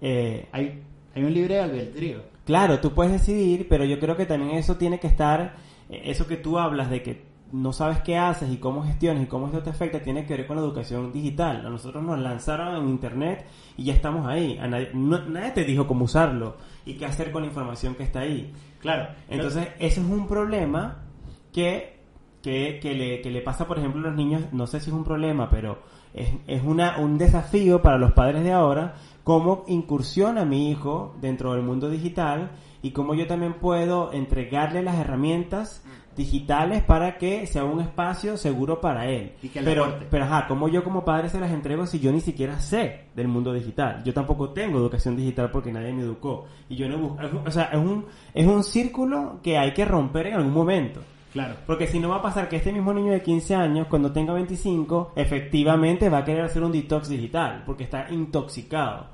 eh, 0.00 0.48
hay, 0.50 0.82
hay 1.14 1.22
un 1.22 1.32
libre 1.32 1.60
albedrío. 1.60 2.29
Claro, 2.50 2.80
tú 2.80 2.94
puedes 2.94 3.12
decidir, 3.12 3.68
pero 3.68 3.84
yo 3.84 4.00
creo 4.00 4.16
que 4.16 4.26
también 4.26 4.56
eso 4.56 4.74
tiene 4.74 4.98
que 4.98 5.06
estar 5.06 5.54
eso 5.88 6.26
que 6.26 6.36
tú 6.36 6.58
hablas 6.58 6.90
de 6.90 7.00
que 7.00 7.22
no 7.52 7.72
sabes 7.72 8.00
qué 8.00 8.18
haces 8.18 8.50
y 8.50 8.56
cómo 8.56 8.82
gestionas 8.82 9.22
y 9.22 9.26
cómo 9.26 9.46
esto 9.46 9.62
te 9.62 9.70
afecta 9.70 10.02
tiene 10.02 10.26
que 10.26 10.36
ver 10.36 10.48
con 10.48 10.56
la 10.56 10.62
educación 10.62 11.12
digital. 11.12 11.64
A 11.64 11.70
nosotros 11.70 12.02
nos 12.02 12.18
lanzaron 12.18 12.74
en 12.74 12.88
internet 12.88 13.46
y 13.76 13.84
ya 13.84 13.94
estamos 13.94 14.26
ahí. 14.26 14.58
nadie, 14.92 15.52
te 15.52 15.62
dijo 15.62 15.86
cómo 15.86 16.06
usarlo 16.06 16.56
y 16.84 16.94
qué 16.94 17.06
hacer 17.06 17.30
con 17.30 17.42
la 17.42 17.48
información 17.48 17.94
que 17.94 18.02
está 18.02 18.18
ahí. 18.18 18.52
Claro. 18.80 19.14
Entonces, 19.28 19.68
ese 19.78 20.00
es 20.00 20.06
un 20.08 20.26
problema 20.26 21.04
que 21.52 22.00
que, 22.42 22.80
que, 22.82 22.94
le, 22.94 23.20
que 23.20 23.30
le 23.30 23.42
pasa, 23.42 23.68
por 23.68 23.78
ejemplo, 23.78 24.00
a 24.00 24.10
los 24.10 24.16
niños, 24.16 24.42
no 24.50 24.66
sé 24.66 24.80
si 24.80 24.90
es 24.90 24.96
un 24.96 25.04
problema, 25.04 25.50
pero 25.50 25.82
es, 26.14 26.28
es 26.46 26.62
una, 26.62 26.98
un 26.98 27.18
desafío 27.18 27.82
para 27.82 27.98
los 27.98 28.12
padres 28.12 28.44
de 28.44 28.52
ahora, 28.52 28.94
cómo 29.24 29.64
incursiona 29.68 30.44
mi 30.44 30.70
hijo 30.70 31.14
dentro 31.20 31.52
del 31.52 31.62
mundo 31.62 31.88
digital 31.88 32.50
y 32.82 32.92
cómo 32.92 33.14
yo 33.14 33.26
también 33.26 33.54
puedo 33.54 34.12
entregarle 34.12 34.82
las 34.82 34.98
herramientas 34.98 35.84
digitales 36.16 36.82
para 36.82 37.18
que 37.18 37.46
sea 37.46 37.64
un 37.64 37.80
espacio 37.80 38.36
seguro 38.36 38.80
para 38.80 39.06
él. 39.08 39.32
Y 39.42 39.48
que 39.48 39.60
le 39.60 39.66
pero, 39.66 39.84
aporte. 39.84 40.06
pero 40.10 40.24
ajá, 40.24 40.46
¿cómo 40.48 40.68
yo 40.68 40.82
como 40.82 41.04
padre 41.04 41.28
se 41.28 41.40
las 41.40 41.50
entrego 41.50 41.86
si 41.86 42.00
yo 42.00 42.12
ni 42.12 42.20
siquiera 42.20 42.58
sé 42.58 43.06
del 43.14 43.28
mundo 43.28 43.52
digital? 43.52 44.02
Yo 44.04 44.12
tampoco 44.12 44.50
tengo 44.50 44.78
educación 44.78 45.16
digital 45.16 45.50
porque 45.50 45.72
nadie 45.72 45.92
me 45.92 46.02
educó. 46.02 46.46
Y 46.68 46.76
yo 46.76 46.88
no 46.88 46.98
busco, 46.98 47.42
o 47.46 47.50
sea, 47.50 47.64
es 47.64 47.78
un, 47.78 48.06
es 48.34 48.46
un 48.46 48.64
círculo 48.64 49.40
que 49.42 49.58
hay 49.58 49.72
que 49.72 49.84
romper 49.84 50.28
en 50.28 50.34
algún 50.34 50.52
momento. 50.52 51.00
Claro. 51.32 51.54
Porque 51.66 51.86
si 51.86 52.00
no 52.00 52.08
va 52.08 52.16
a 52.16 52.22
pasar 52.22 52.48
que 52.48 52.56
este 52.56 52.72
mismo 52.72 52.92
niño 52.92 53.12
de 53.12 53.22
15 53.22 53.54
años, 53.54 53.86
cuando 53.88 54.12
tenga 54.12 54.32
25, 54.32 55.12
efectivamente 55.14 56.08
va 56.08 56.18
a 56.18 56.24
querer 56.24 56.44
hacer 56.44 56.62
un 56.62 56.72
detox 56.72 57.08
digital, 57.08 57.62
porque 57.64 57.84
está 57.84 58.10
intoxicado, 58.10 59.06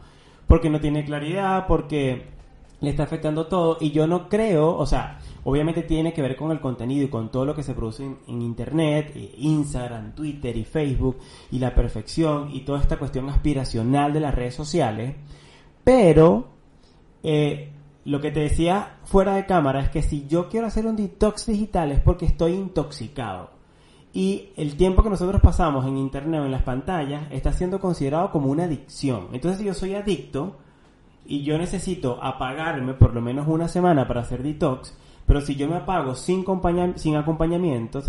porque 0.47 0.71
no 0.71 0.81
tiene 0.81 1.05
claridad, 1.05 1.67
porque 1.67 2.25
le 2.81 2.91
está 2.91 3.03
afectando 3.03 3.47
todo, 3.47 3.77
y 3.81 3.91
yo 3.91 4.07
no 4.07 4.29
creo, 4.29 4.77
o 4.77 4.87
sea, 4.87 5.19
obviamente 5.45 5.83
tiene 5.83 6.13
que 6.13 6.23
ver 6.23 6.37
con 6.37 6.51
el 6.51 6.61
contenido 6.61 7.05
y 7.05 7.09
con 7.09 7.31
todo 7.31 7.45
lo 7.45 7.55
que 7.55 7.63
se 7.63 7.75
produce 7.75 8.05
en, 8.05 8.43
Internet, 8.43 9.15
Instagram, 9.39 10.15
Twitter 10.15 10.57
y 10.57 10.65
Facebook, 10.65 11.19
y 11.51 11.59
la 11.59 11.75
perfección, 11.75 12.51
y 12.53 12.61
toda 12.61 12.81
esta 12.81 12.99
cuestión 12.99 13.29
aspiracional 13.29 14.13
de 14.13 14.21
las 14.21 14.35
redes 14.35 14.55
sociales, 14.55 15.15
pero 15.85 16.49
eh, 17.23 17.73
lo 18.07 18.21
que 18.21 18.31
te 18.31 18.41
decía 18.41 18.97
fuera 19.05 19.35
de 19.35 19.47
cámara 19.47 19.81
es 19.81 19.91
que 19.91 20.01
si 20.03 20.27
yo 20.27 20.49
quiero 20.49 20.67
hacer 20.67 20.87
un 20.87 20.97
detox 20.97 21.47
digital 21.47 21.93
es 21.93 22.01
porque 22.01 22.25
estoy 22.25 22.53
intoxicado. 22.55 23.51
Y 24.13 24.51
el 24.57 24.77
tiempo 24.77 25.03
que 25.03 25.11
nosotros 25.11 25.43
pasamos 25.43 25.85
en 25.87 25.99
internet 25.99 26.41
o 26.41 26.45
en 26.47 26.53
las 26.53 26.63
pantallas 26.63 27.25
está 27.31 27.53
siendo 27.53 27.81
considerado 27.81 28.31
como 28.31 28.49
una 28.51 28.65
adicción. 28.65 29.29
Entonces, 29.33 29.59
si 29.61 29.67
yo 29.67 29.75
soy 29.75 29.95
adicto 29.95 30.57
y 31.27 31.43
yo 31.43 31.59
necesito 31.59 32.19
apagarme 32.23 32.95
por 32.95 33.13
lo 33.13 33.21
menos 33.21 33.47
una 33.47 33.69
semana 33.69 34.09
para 34.09 34.23
hacer 34.23 34.43
detox, 34.43 34.97
pero 35.27 35.41
si 35.43 35.57
yo 35.57 35.69
me 35.69 35.77
apago 35.77 36.15
sin, 36.15 36.45
sin 36.95 37.17
acompañamiento, 37.17 38.01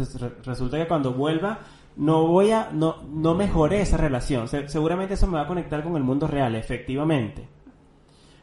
resulta 0.45 0.77
que 0.77 0.87
cuando 0.87 1.11
vuelva 1.13 1.59
no 1.97 2.27
voy 2.27 2.51
a, 2.51 2.69
no, 2.71 2.97
no 3.11 3.33
mejoré 3.33 3.81
esa 3.81 3.97
relación. 3.97 4.47
Se- 4.47 4.69
seguramente 4.69 5.15
eso 5.15 5.25
me 5.27 5.33
va 5.37 5.41
a 5.41 5.47
conectar 5.47 5.83
con 5.83 5.97
el 5.97 6.03
mundo 6.03 6.27
real, 6.27 6.55
efectivamente. 6.55 7.47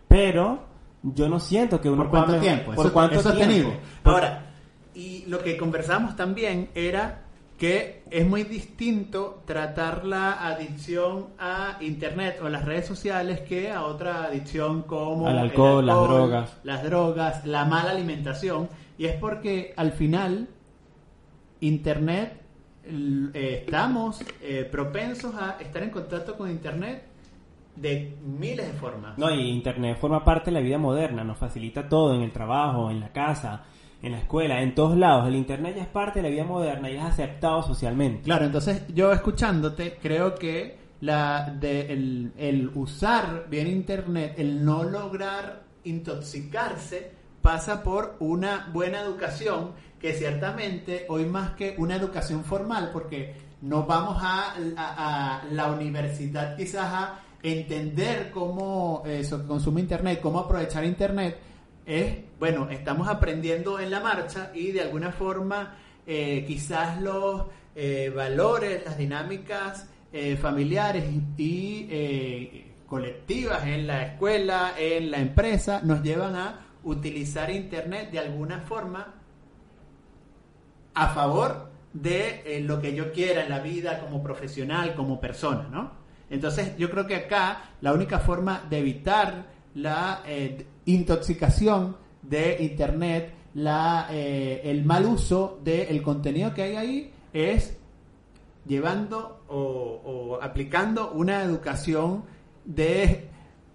Pero 0.08 0.73
yo 1.04 1.28
no 1.28 1.38
siento 1.38 1.80
que 1.80 1.88
uno 1.90 2.02
¿Por 2.02 2.10
cuánto 2.10 2.36
tiempo? 2.40 2.72
¿Por 2.72 2.86
Eso- 2.86 2.92
cuánto 2.94 3.20
eso 3.20 3.32
es 3.32 3.46
tiempo? 3.48 3.74
Ahora, 4.04 4.46
y 4.94 5.24
lo 5.26 5.38
que 5.40 5.56
conversamos 5.56 6.16
también 6.16 6.70
era 6.74 7.20
que 7.58 8.02
es 8.10 8.26
muy 8.26 8.42
distinto 8.42 9.42
tratar 9.46 10.04
la 10.04 10.44
adicción 10.48 11.26
a 11.38 11.76
internet 11.80 12.40
o 12.42 12.48
las 12.48 12.64
redes 12.64 12.86
sociales 12.86 13.40
que 13.42 13.70
a 13.70 13.82
otra 13.84 14.24
adicción 14.24 14.82
como 14.82 15.28
Al 15.28 15.34
el 15.34 15.38
alcohol, 15.44 15.86
las 15.86 15.96
drogas. 15.96 16.56
las 16.64 16.82
drogas, 16.82 17.46
la 17.46 17.64
mala 17.64 17.90
alimentación 17.92 18.68
y 18.98 19.06
es 19.06 19.14
porque 19.16 19.72
al 19.76 19.92
final 19.92 20.48
internet 21.60 22.40
eh, 22.86 23.62
estamos 23.64 24.20
eh, 24.42 24.68
propensos 24.70 25.34
a 25.34 25.56
estar 25.60 25.82
en 25.82 25.90
contacto 25.90 26.36
con 26.36 26.50
internet 26.50 27.04
de 27.76 28.16
miles 28.22 28.66
de 28.66 28.72
formas. 28.74 29.18
No, 29.18 29.30
y 29.30 29.48
Internet 29.50 29.98
forma 30.00 30.24
parte 30.24 30.50
de 30.50 30.54
la 30.54 30.60
vida 30.60 30.78
moderna, 30.78 31.24
nos 31.24 31.38
facilita 31.38 31.88
todo 31.88 32.14
en 32.14 32.22
el 32.22 32.32
trabajo, 32.32 32.90
en 32.90 33.00
la 33.00 33.12
casa, 33.12 33.64
en 34.02 34.12
la 34.12 34.18
escuela, 34.18 34.60
en 34.62 34.74
todos 34.74 34.96
lados. 34.96 35.26
El 35.28 35.34
Internet 35.36 35.76
ya 35.76 35.82
es 35.82 35.88
parte 35.88 36.20
de 36.20 36.28
la 36.28 36.32
vida 36.34 36.44
moderna 36.44 36.90
y 36.90 36.96
es 36.96 37.02
aceptado 37.02 37.62
socialmente. 37.62 38.22
Claro, 38.22 38.44
entonces 38.44 38.84
yo 38.94 39.12
escuchándote 39.12 39.98
creo 40.00 40.34
que 40.34 40.78
la 41.00 41.50
de 41.50 41.92
el, 41.92 42.32
el 42.38 42.70
usar 42.74 43.46
bien 43.50 43.66
internet, 43.66 44.34
el 44.38 44.64
no 44.64 44.84
lograr 44.84 45.64
intoxicarse 45.84 47.12
pasa 47.42 47.82
por 47.82 48.16
una 48.20 48.70
buena 48.72 49.00
educación 49.00 49.72
que 50.00 50.14
ciertamente 50.14 51.04
hoy 51.08 51.26
más 51.26 51.50
que 51.50 51.74
una 51.78 51.96
educación 51.96 52.44
formal 52.44 52.90
porque 52.92 53.34
no 53.62 53.84
vamos 53.84 54.16
a, 54.22 54.54
a- 54.76 55.40
a 55.40 55.44
la 55.50 55.68
universidad 55.72 56.56
quizás 56.56 56.86
a 56.92 57.20
entender 57.44 58.30
cómo 58.32 59.04
eh, 59.06 59.22
se 59.22 59.44
consume 59.46 59.82
internet, 59.82 60.18
cómo 60.20 60.40
aprovechar 60.40 60.84
internet 60.84 61.38
es, 61.86 62.16
bueno, 62.40 62.68
estamos 62.70 63.06
aprendiendo 63.06 63.78
en 63.78 63.90
la 63.90 64.00
marcha 64.00 64.50
y 64.54 64.72
de 64.72 64.80
alguna 64.80 65.12
forma 65.12 65.76
eh, 66.06 66.44
quizás 66.46 67.00
los 67.00 67.44
eh, 67.76 68.10
valores, 68.14 68.82
las 68.84 68.96
dinámicas 68.96 69.88
eh, 70.12 70.36
familiares 70.36 71.04
y, 71.36 71.88
eh, 71.90 72.72
colectivas 72.86 73.66
en 73.66 73.86
la 73.86 74.04
escuela, 74.04 74.74
en 74.78 75.10
la 75.10 75.18
empresa, 75.18 75.80
nos 75.82 76.02
llevan 76.02 76.36
a 76.36 76.60
utilizar 76.84 77.50
Internet 77.50 78.10
de 78.10 78.20
alguna 78.20 78.60
forma 78.60 79.14
a 80.94 81.08
favor 81.08 81.70
de 81.92 82.42
eh, 82.46 82.60
lo 82.60 82.80
que 82.80 82.94
yo 82.94 83.12
quiera 83.12 83.42
en 83.42 83.50
la 83.50 83.58
vida 83.58 84.00
como 84.00 84.22
profesional, 84.22 84.94
como 84.94 85.20
persona, 85.20 85.68
¿no? 85.70 86.03
Entonces 86.30 86.76
yo 86.76 86.90
creo 86.90 87.06
que 87.06 87.16
acá 87.16 87.70
la 87.80 87.92
única 87.92 88.18
forma 88.18 88.64
de 88.68 88.78
evitar 88.78 89.46
la 89.74 90.22
eh, 90.26 90.66
intoxicación 90.86 91.96
de 92.22 92.56
Internet, 92.60 93.34
la, 93.54 94.08
eh, 94.10 94.62
el 94.64 94.84
mal 94.84 95.04
uso 95.06 95.60
del 95.62 96.02
contenido 96.02 96.54
que 96.54 96.62
hay 96.62 96.76
ahí 96.76 97.12
es 97.32 97.76
llevando 98.66 99.44
o, 99.48 99.58
o 100.04 100.42
aplicando 100.42 101.12
una 101.12 101.42
educación 101.42 102.24
de, 102.64 103.28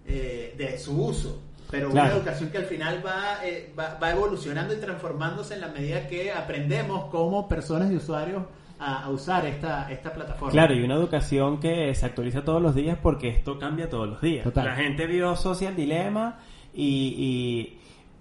eh, 0.06 0.54
de 0.56 0.78
su 0.78 1.00
uso. 1.00 1.42
Pero 1.70 1.90
una 1.90 2.10
educación 2.10 2.50
que 2.50 2.58
al 2.58 2.64
final 2.64 3.00
va, 3.06 3.46
eh, 3.46 3.72
va, 3.78 3.96
va 4.02 4.10
evolucionando 4.10 4.74
y 4.74 4.78
transformándose 4.78 5.54
en 5.54 5.60
la 5.60 5.68
medida 5.68 6.08
que 6.08 6.32
aprendemos 6.32 7.04
como 7.10 7.48
personas 7.48 7.92
y 7.92 7.96
usuarios 7.96 8.42
a, 8.80 9.04
a 9.04 9.10
usar 9.10 9.44
esta, 9.46 9.90
esta 9.92 10.12
plataforma. 10.12 10.50
Claro, 10.52 10.74
y 10.74 10.82
una 10.82 10.94
educación 10.94 11.60
que 11.60 11.94
se 11.94 12.06
actualiza 12.06 12.42
todos 12.42 12.60
los 12.62 12.74
días 12.74 12.98
porque 13.02 13.28
esto 13.28 13.58
cambia 13.58 13.88
todos 13.88 14.08
los 14.08 14.20
días. 14.20 14.44
Total. 14.44 14.64
La 14.64 14.74
gente 14.76 15.06
vio 15.06 15.36
Social 15.36 15.76
Dilemma 15.76 16.38
y, 16.74 17.14
y 17.18 17.78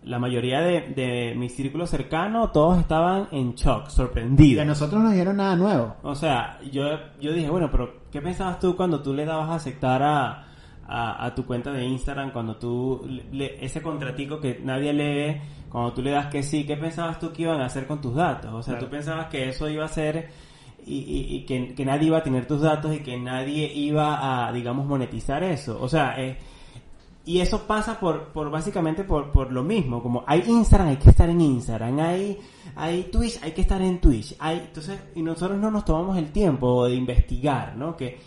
la 0.10 0.20
mayoría 0.20 0.62
de, 0.62 0.82
de 0.96 1.34
mi 1.36 1.50
círculo 1.50 1.88
cercano, 1.88 2.52
todos 2.52 2.80
estaban 2.80 3.28
en 3.32 3.54
shock, 3.56 3.84
Y 3.84 3.88
a 3.88 3.90
sorprendidos. 3.90 4.66
nosotros 4.66 5.02
no 5.02 5.12
dieron 5.12 5.38
nada 5.38 5.56
nuevo. 5.56 5.96
O 6.04 6.16
sea, 6.16 6.60
yo, 6.72 6.84
yo 7.20 7.34
dije, 7.34 7.50
bueno, 7.50 7.70
pero 7.72 8.02
¿qué 8.12 8.22
pensabas 8.22 8.60
tú 8.60 8.76
cuando 8.76 9.02
tú 9.02 9.14
le 9.14 9.26
dabas 9.26 9.50
a 9.50 9.56
aceptar 9.56 10.02
a, 10.04 10.46
a, 10.88 11.26
a 11.26 11.36
tu 11.36 11.46
cuenta 11.46 11.72
de 11.72 11.84
Instagram, 11.86 12.32
cuando 12.32 12.56
tú, 12.58 13.06
le- 13.08 13.26
le- 13.32 13.66
ese 13.66 13.82
contratico 13.82 14.40
que 14.40 14.60
nadie 14.64 14.94
lee, 14.94 15.42
cuando 15.70 15.94
tú 15.94 16.02
le 16.02 16.12
das 16.12 16.28
que 16.28 16.42
sí, 16.44 16.66
¿qué 16.66 16.76
pensabas 16.78 17.20
tú 17.20 17.32
que 17.32 17.44
iban 17.44 17.62
a 17.62 17.66
hacer 17.66 17.86
con 17.86 18.02
tus 18.02 18.16
datos? 18.16 18.52
O 18.54 18.64
sea, 18.64 18.74
Claro. 18.76 18.86
tú 18.88 18.92
pensabas 18.92 19.28
que 19.28 19.50
eso 19.50 19.70
iba 19.70 19.86
a 19.86 19.90
ser 19.90 20.30
y, 20.90 20.98
y- 21.00 21.36
y 21.38 21.46
que, 21.46 21.74
que 21.76 21.86
nadie 21.86 22.08
iba 22.08 22.18
a 22.18 22.24
tener 22.24 22.48
tus 22.48 22.62
datos 22.62 22.94
y 22.96 23.00
que 23.00 23.18
nadie 23.18 23.72
iba 23.74 24.48
a, 24.48 24.52
digamos, 24.52 24.86
monetizar 24.86 25.44
eso. 25.44 25.78
O 25.82 25.88
sea, 25.88 26.16
eh, 26.22 26.38
y 27.26 27.42
eso 27.42 27.68
pasa 27.68 28.00
por, 28.00 28.30
por 28.30 28.50
básicamente 28.50 29.04
por, 29.04 29.32
por 29.32 29.52
lo 29.52 29.64
mismo, 29.64 30.02
como 30.02 30.24
hay 30.26 30.44
Instagram, 30.48 30.90
hay 30.90 30.98
que 30.98 31.10
estar 31.12 31.30
en 31.30 31.42
Instagram, 31.42 32.00
hay, 32.00 32.38
hay 32.76 33.04
Twitch, 33.12 33.40
hay 33.44 33.52
que 33.52 33.62
estar 33.62 33.82
en 33.82 34.00
Twitch, 34.02 34.36
hay, 34.40 34.58
entonces, 34.60 35.00
y 35.16 35.22
nosotros 35.22 35.60
no 35.60 35.70
nos 35.70 35.86
tomamos 35.86 36.18
el 36.18 36.32
tiempo 36.32 36.86
de 36.88 36.96
investigar, 36.96 37.76
¿no? 37.76 37.96
Que, 37.96 38.18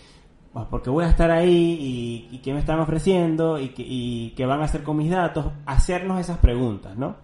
bueno, 0.52 0.68
porque 0.70 0.90
voy 0.90 1.04
a 1.04 1.08
estar 1.08 1.30
ahí 1.32 2.28
y, 2.30 2.36
y 2.36 2.38
qué 2.38 2.52
me 2.52 2.60
están 2.60 2.78
ofreciendo 2.78 3.58
y, 3.58 3.70
que- 3.70 3.84
y 3.86 4.30
qué 4.36 4.46
van 4.46 4.60
a 4.60 4.64
hacer 4.66 4.82
con 4.84 4.96
mis 4.98 5.10
datos, 5.10 5.46
hacernos 5.66 6.20
esas 6.20 6.38
preguntas, 6.38 6.96
¿no? 6.96 7.16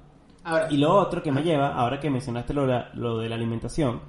Ahora, 0.45 0.67
Y 0.73 0.79
lo 0.79 0.95
otro 0.97 1.23
que 1.23 1.31
me 1.31 1.43
lleva, 1.43 1.75
ahora 1.75 2.01
que 2.01 2.09
mencionaste 2.11 2.55
lo, 2.55 2.67
lo 2.95 3.19
de 3.19 3.29
la 3.29 3.35
alimentación, 3.37 4.01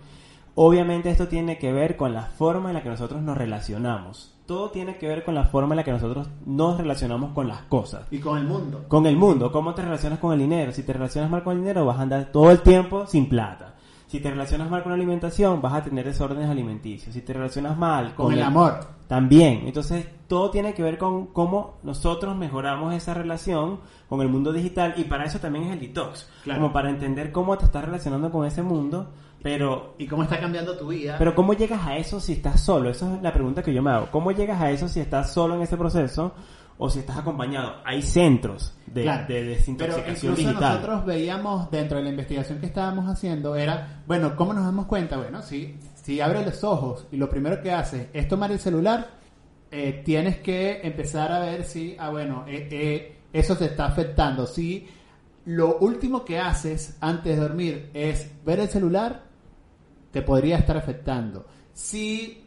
obviamente 0.62 1.10
esto 1.10 1.30
tiene 1.30 1.58
que 1.58 1.72
ver 1.72 1.96
con 1.96 2.13
la 2.13 2.24
forma 2.24 2.70
en 2.70 2.75
la 2.75 2.84
que 2.84 2.89
nosotros 2.89 3.22
nos 3.22 3.38
relacionamos. 3.38 4.36
Todo 4.46 4.72
tiene 4.72 4.98
que 4.98 5.08
ver 5.08 5.24
con 5.24 5.34
la 5.34 5.46
forma 5.46 5.74
en 5.74 5.78
la 5.78 5.84
que 5.86 5.92
nosotros 5.94 6.28
nos 6.46 6.78
relacionamos 6.78 7.32
con 7.32 7.48
las 7.48 7.62
cosas. 7.62 8.08
y 8.12 8.20
con 8.20 8.38
el 8.38 8.44
mundo. 8.44 8.84
Con 8.89 9.06
el 9.06 9.16
mundo, 9.16 9.54
cómo 9.54 9.74
te 9.74 9.84
relacionas 9.84 10.20
con 10.20 10.34
el 10.34 10.39
dinero. 10.39 10.74
Si 10.74 10.84
te 10.84 10.92
relacionas 10.92 11.30
mal 11.32 11.44
con 11.44 11.54
el 11.54 11.60
dinero, 11.62 11.86
vas 11.86 11.98
a 11.98 12.01
andar 12.01 12.25
todo 12.34 12.51
el 12.51 12.60
tiempo 12.60 13.08
sin 13.08 13.30
plata. 13.30 13.75
Si 14.08 14.20
te 14.20 14.32
relacionas 14.32 14.70
mal 14.70 14.84
con 14.84 14.92
la 14.92 14.96
alimentación, 14.98 15.62
vas 15.62 15.75
a 15.75 15.84
tener 15.84 16.04
desórdenes 16.04 16.50
alimenticios. 16.50 17.13
Si 17.13 17.22
te 17.22 17.32
relacionas 17.32 17.78
mal 17.78 18.13
Con 18.16 18.34
el 18.34 18.44
amor. 18.44 18.80
también. 19.08 19.62
Entonces, 19.66 20.08
todo 20.28 20.50
tiene 20.50 20.74
que 20.74 20.84
ver 20.84 20.98
con 20.98 21.28
cómo 21.28 21.75
nosotros 21.84 22.36
mejoramos 22.36 22.94
esa 22.96 23.13
relación 23.13 23.80
con 24.10 24.20
el 24.22 24.28
mundo 24.28 24.51
digital 24.51 24.96
y 24.98 25.06
para 25.06 25.24
eso 25.24 25.39
también 25.39 25.66
es 25.66 25.74
el 25.74 25.80
detox. 25.80 26.28
Claro. 26.44 26.60
Como 26.60 26.74
para 26.74 26.89
entender 26.89 27.32
cómo 27.32 27.58
te 27.58 27.63
estás 27.66 27.86
relacionando 27.86 28.30
con 28.32 28.46
ese 28.46 28.62
mundo, 28.63 29.12
pero 29.41 29.96
Y 29.98 30.08
cómo 30.08 30.24
está 30.24 30.39
cambiando 30.39 30.77
tu 30.77 30.88
vida. 30.88 31.15
pero 31.17 31.34
¿cómo 31.36 31.53
llegas 31.53 31.86
a 31.86 31.98
eso 31.98 32.19
si 32.19 32.34
estás 32.34 32.62
solo? 32.62 32.89
Esa 32.89 33.15
es 33.15 33.22
la 33.22 33.34
pregunta 33.34 33.63
que 33.63 33.74
yo 33.74 33.81
me 33.81 33.91
hago. 33.91 34.10
¿Cómo 34.12 34.31
llegas 34.31 34.60
a 34.62 34.69
eso 34.72 34.88
si 34.88 35.00
estás 35.00 35.31
solo 35.34 35.55
en 35.55 35.62
ese 35.62 35.77
proceso? 35.77 36.34
o 36.81 36.89
si 36.89 37.00
estás 37.00 37.17
acompañado. 37.17 37.75
Hay 37.84 38.01
centros 38.01 38.74
de, 38.86 39.01
Claro. 39.01 39.22
de 39.27 39.34
Pero 39.34 39.50
desintoxicación 39.50 40.31
incluso 40.31 40.48
digital. 40.50 40.75
nosotros 40.75 41.05
veíamos 41.05 41.69
dentro 41.72 41.98
de 41.98 42.05
la 42.05 42.10
investigación 42.10 42.60
que 42.60 42.67
estábamos 42.67 43.10
haciendo 43.10 43.53
era, 43.58 44.01
bueno, 44.08 44.34
¿cómo 44.38 44.53
nos 44.53 44.63
damos 44.63 44.86
cuenta? 44.86 45.17
Bueno, 45.17 45.41
si, 45.41 45.75
si 46.01 46.22
abres 46.22 46.46
los 46.46 46.63
ojos 46.63 47.05
y 47.12 47.17
lo 47.17 47.29
primero 47.29 47.62
que 47.62 47.74
haces 47.74 48.08
es 48.13 48.29
tomar 48.29 48.53
el 48.53 48.60
celular, 48.60 49.10
eh, 49.72 50.01
tienes 50.05 50.38
que 50.38 50.79
empezar 50.81 51.34
a 51.34 51.39
ver 51.39 51.65
si, 51.65 51.98
ah, 52.00 52.12
bueno, 52.12 52.46
eh, 52.48 52.69
eh, 52.72 53.17
eso 53.34 53.58
te 53.58 53.65
está 53.65 53.88
afectando. 53.88 54.48
Si 54.48 54.88
lo 55.48 55.79
último 55.79 56.24
que 56.24 56.39
haces 56.39 56.96
antes 57.01 57.36
de 57.36 57.41
dormir 57.41 57.89
es 57.93 58.31
ver 58.46 58.62
el 58.62 58.69
celular, 58.69 59.24
te 60.12 60.22
podría 60.22 60.58
estar 60.58 60.78
afectando. 60.78 61.46
Si 61.74 62.44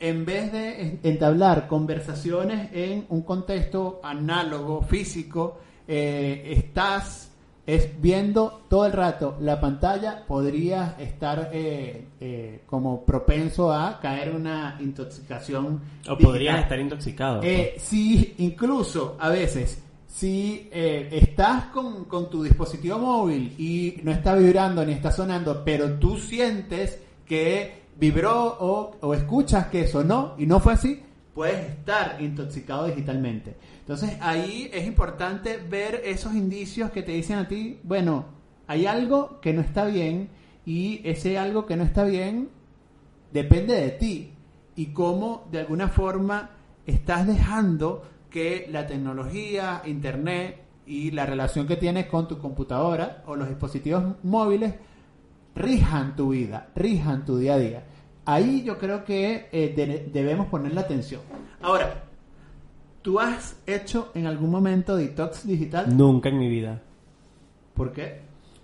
en 0.00 0.24
vez 0.24 0.50
de 0.52 0.98
entablar 1.02 1.68
conversaciones 1.68 2.70
en 2.72 3.06
un 3.08 3.22
contexto 3.22 4.00
análogo, 4.02 4.82
físico, 4.82 5.58
eh, 5.86 6.54
estás 6.56 7.32
es 7.64 8.00
viendo 8.00 8.64
todo 8.68 8.86
el 8.86 8.92
rato 8.92 9.36
la 9.40 9.60
pantalla, 9.60 10.24
podrías 10.26 10.98
estar 10.98 11.50
eh, 11.52 12.08
eh, 12.20 12.62
como 12.66 13.04
propenso 13.04 13.72
a 13.72 14.00
caer 14.00 14.28
en 14.28 14.36
una 14.36 14.78
intoxicación. 14.80 15.66
O 15.66 16.10
digital. 16.10 16.18
podrías 16.18 16.58
estar 16.60 16.80
intoxicado. 16.80 17.40
Eh, 17.42 17.74
si 17.78 18.34
incluso 18.38 19.16
a 19.20 19.28
veces, 19.28 19.80
si 20.12 20.68
eh, 20.70 21.08
estás 21.10 21.64
con, 21.66 22.04
con 22.04 22.28
tu 22.28 22.42
dispositivo 22.42 22.98
móvil 22.98 23.54
y 23.58 23.98
no 24.04 24.12
está 24.12 24.34
vibrando 24.34 24.84
ni 24.84 24.92
está 24.92 25.10
sonando, 25.10 25.64
pero 25.64 25.98
tú 25.98 26.18
sientes 26.18 27.00
que 27.24 27.84
vibró 27.98 28.58
o, 28.60 28.98
o 29.00 29.14
escuchas 29.14 29.68
que 29.68 29.88
sonó 29.88 30.34
y 30.36 30.44
no 30.44 30.60
fue 30.60 30.74
así, 30.74 31.02
puedes 31.34 31.70
estar 31.70 32.20
intoxicado 32.20 32.86
digitalmente. 32.88 33.56
Entonces 33.80 34.18
ahí 34.20 34.70
es 34.70 34.86
importante 34.86 35.56
ver 35.56 36.02
esos 36.04 36.34
indicios 36.34 36.90
que 36.90 37.02
te 37.02 37.12
dicen 37.12 37.38
a 37.38 37.48
ti, 37.48 37.80
bueno, 37.82 38.26
hay 38.66 38.84
algo 38.84 39.40
que 39.40 39.54
no 39.54 39.62
está 39.62 39.86
bien 39.86 40.28
y 40.66 41.00
ese 41.04 41.38
algo 41.38 41.64
que 41.64 41.76
no 41.76 41.84
está 41.84 42.04
bien 42.04 42.50
depende 43.32 43.80
de 43.80 43.90
ti 43.90 44.32
y 44.76 44.86
cómo 44.88 45.48
de 45.50 45.60
alguna 45.60 45.88
forma 45.88 46.50
estás 46.86 47.26
dejando 47.26 48.02
que 48.32 48.66
la 48.70 48.86
tecnología, 48.86 49.82
internet 49.84 50.62
y 50.86 51.10
la 51.12 51.26
relación 51.26 51.66
que 51.66 51.76
tienes 51.76 52.06
con 52.06 52.26
tu 52.26 52.38
computadora 52.38 53.22
o 53.26 53.36
los 53.36 53.48
dispositivos 53.48 54.16
móviles 54.24 54.74
rijan 55.54 56.16
tu 56.16 56.30
vida, 56.30 56.68
rijan 56.74 57.24
tu 57.24 57.36
día 57.38 57.54
a 57.54 57.58
día. 57.58 57.84
Ahí 58.24 58.62
yo 58.62 58.78
creo 58.78 59.04
que 59.04 59.48
eh, 59.52 59.72
de- 59.76 60.08
debemos 60.12 60.46
ponerle 60.46 60.80
atención. 60.80 61.20
Ahora, 61.60 62.04
¿tú 63.02 63.20
has 63.20 63.60
hecho 63.66 64.10
en 64.14 64.26
algún 64.26 64.50
momento 64.50 64.96
detox 64.96 65.46
digital? 65.46 65.96
Nunca 65.96 66.28
en 66.30 66.38
mi 66.38 66.48
vida. 66.48 66.80
¿Por 67.74 67.92
qué? 67.92 68.20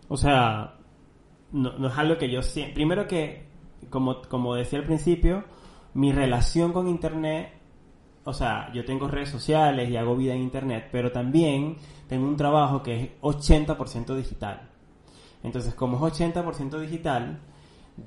O 0.09 0.17
sea, 0.17 0.75
no, 1.53 1.77
no 1.79 1.89
es 1.89 1.99
algo 1.99 2.17
que 2.19 2.31
yo 2.31 2.43
siento. 2.43 2.75
Primero 2.75 3.07
que, 3.07 3.45
como, 3.91 4.23
como 4.23 4.55
decía 4.55 4.79
al 4.79 4.87
principio, 4.87 5.45
mi 5.95 6.13
relación 6.13 6.73
con 6.73 6.87
Internet, 6.89 7.51
o 8.29 8.35
sea, 8.35 8.71
yo 8.75 8.85
tengo 8.85 9.09
redes 9.09 9.31
sociales 9.31 9.89
y 9.89 9.97
hago 9.97 10.15
vida 10.15 10.35
en 10.35 10.43
Internet, 10.43 10.89
pero 10.93 11.11
también 11.11 11.77
tengo 12.09 12.29
un 12.29 12.37
trabajo 12.37 12.83
que 12.83 13.03
es 13.03 13.11
80% 13.23 14.15
digital. 14.15 14.69
Entonces, 15.43 15.75
como 15.75 15.97
es 15.97 16.15
80% 16.15 16.79
digital, 16.79 17.41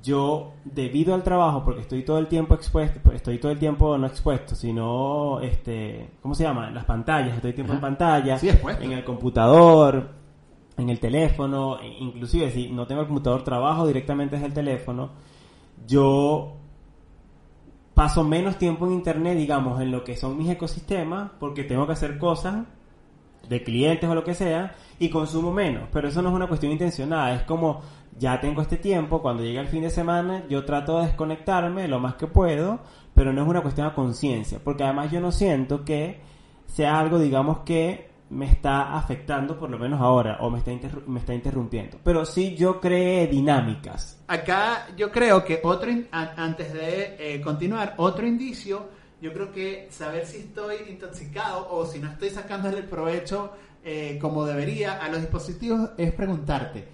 yo, 0.00 0.52
debido 0.64 1.14
al 1.14 1.24
trabajo, 1.24 1.64
porque 1.64 1.80
estoy 1.80 2.04
todo 2.04 2.18
el 2.18 2.28
tiempo 2.28 2.54
expuesto, 2.54 3.00
pues, 3.02 3.16
estoy 3.16 3.38
todo 3.38 3.50
el 3.50 3.58
tiempo 3.58 3.98
no 3.98 4.06
expuesto, 4.06 4.54
sino, 4.54 5.40
este, 5.40 6.10
¿cómo 6.22 6.34
se 6.34 6.44
llama? 6.44 6.70
Las 6.70 6.84
pantallas, 6.84 7.34
estoy 7.34 7.52
tiempo 7.52 7.72
en 7.72 7.80
pantalla, 7.80 8.38
Sí, 8.38 8.48
en 8.80 8.92
el 8.92 9.04
computador, 9.04 10.10
en 10.76 10.88
el 10.88 11.00
teléfono, 11.00 11.78
inclusive 11.82 12.50
si 12.52 12.70
no 12.70 12.86
tengo 12.86 13.02
el 13.02 13.08
computador, 13.08 13.42
trabajo 13.42 13.86
directamente 13.86 14.36
desde 14.36 14.46
el 14.46 14.54
teléfono, 14.54 15.10
yo 15.86 16.61
paso 17.94 18.24
menos 18.24 18.58
tiempo 18.58 18.86
en 18.86 18.92
internet, 18.92 19.36
digamos, 19.36 19.80
en 19.80 19.90
lo 19.90 20.04
que 20.04 20.16
son 20.16 20.38
mis 20.38 20.48
ecosistemas, 20.50 21.30
porque 21.38 21.64
tengo 21.64 21.86
que 21.86 21.92
hacer 21.92 22.18
cosas 22.18 22.64
de 23.48 23.62
clientes 23.62 24.08
o 24.08 24.14
lo 24.14 24.24
que 24.24 24.34
sea, 24.34 24.74
y 24.98 25.10
consumo 25.10 25.52
menos. 25.52 25.88
Pero 25.92 26.08
eso 26.08 26.22
no 26.22 26.30
es 26.30 26.34
una 26.34 26.46
cuestión 26.46 26.72
intencionada, 26.72 27.34
es 27.34 27.42
como 27.42 27.82
ya 28.18 28.40
tengo 28.40 28.62
este 28.62 28.76
tiempo, 28.76 29.22
cuando 29.22 29.42
llega 29.42 29.60
el 29.60 29.68
fin 29.68 29.82
de 29.82 29.90
semana, 29.90 30.44
yo 30.48 30.64
trato 30.64 30.98
de 30.98 31.06
desconectarme 31.06 31.88
lo 31.88 31.98
más 31.98 32.14
que 32.14 32.26
puedo, 32.26 32.80
pero 33.14 33.32
no 33.32 33.42
es 33.42 33.48
una 33.48 33.62
cuestión 33.62 33.88
de 33.88 33.94
conciencia, 33.94 34.60
porque 34.62 34.84
además 34.84 35.10
yo 35.10 35.20
no 35.20 35.32
siento 35.32 35.84
que 35.84 36.20
sea 36.66 36.98
algo, 36.98 37.18
digamos, 37.18 37.60
que 37.60 38.11
me 38.32 38.46
está 38.46 38.96
afectando, 38.96 39.58
por 39.58 39.70
lo 39.70 39.78
menos 39.78 40.00
ahora, 40.00 40.38
o 40.40 40.50
me 40.50 40.58
está, 40.58 40.70
me 41.06 41.20
está 41.20 41.34
interrumpiendo. 41.34 41.98
Pero 42.02 42.24
sí 42.24 42.56
yo 42.56 42.80
creé 42.80 43.26
dinámicas. 43.26 44.18
Acá 44.26 44.88
yo 44.96 45.10
creo 45.10 45.44
que 45.44 45.60
otro, 45.62 45.90
antes 46.10 46.72
de 46.72 47.16
eh, 47.18 47.40
continuar, 47.42 47.94
otro 47.98 48.26
indicio, 48.26 48.88
yo 49.20 49.32
creo 49.32 49.52
que 49.52 49.88
saber 49.90 50.26
si 50.26 50.38
estoy 50.38 50.76
intoxicado 50.88 51.68
o 51.70 51.86
si 51.86 51.98
no 51.98 52.10
estoy 52.10 52.30
sacándole 52.30 52.78
el 52.78 52.86
provecho 52.86 53.52
eh, 53.84 54.18
como 54.20 54.44
debería 54.44 54.98
a 54.98 55.08
los 55.08 55.20
dispositivos 55.20 55.90
es 55.98 56.12
preguntarte, 56.12 56.88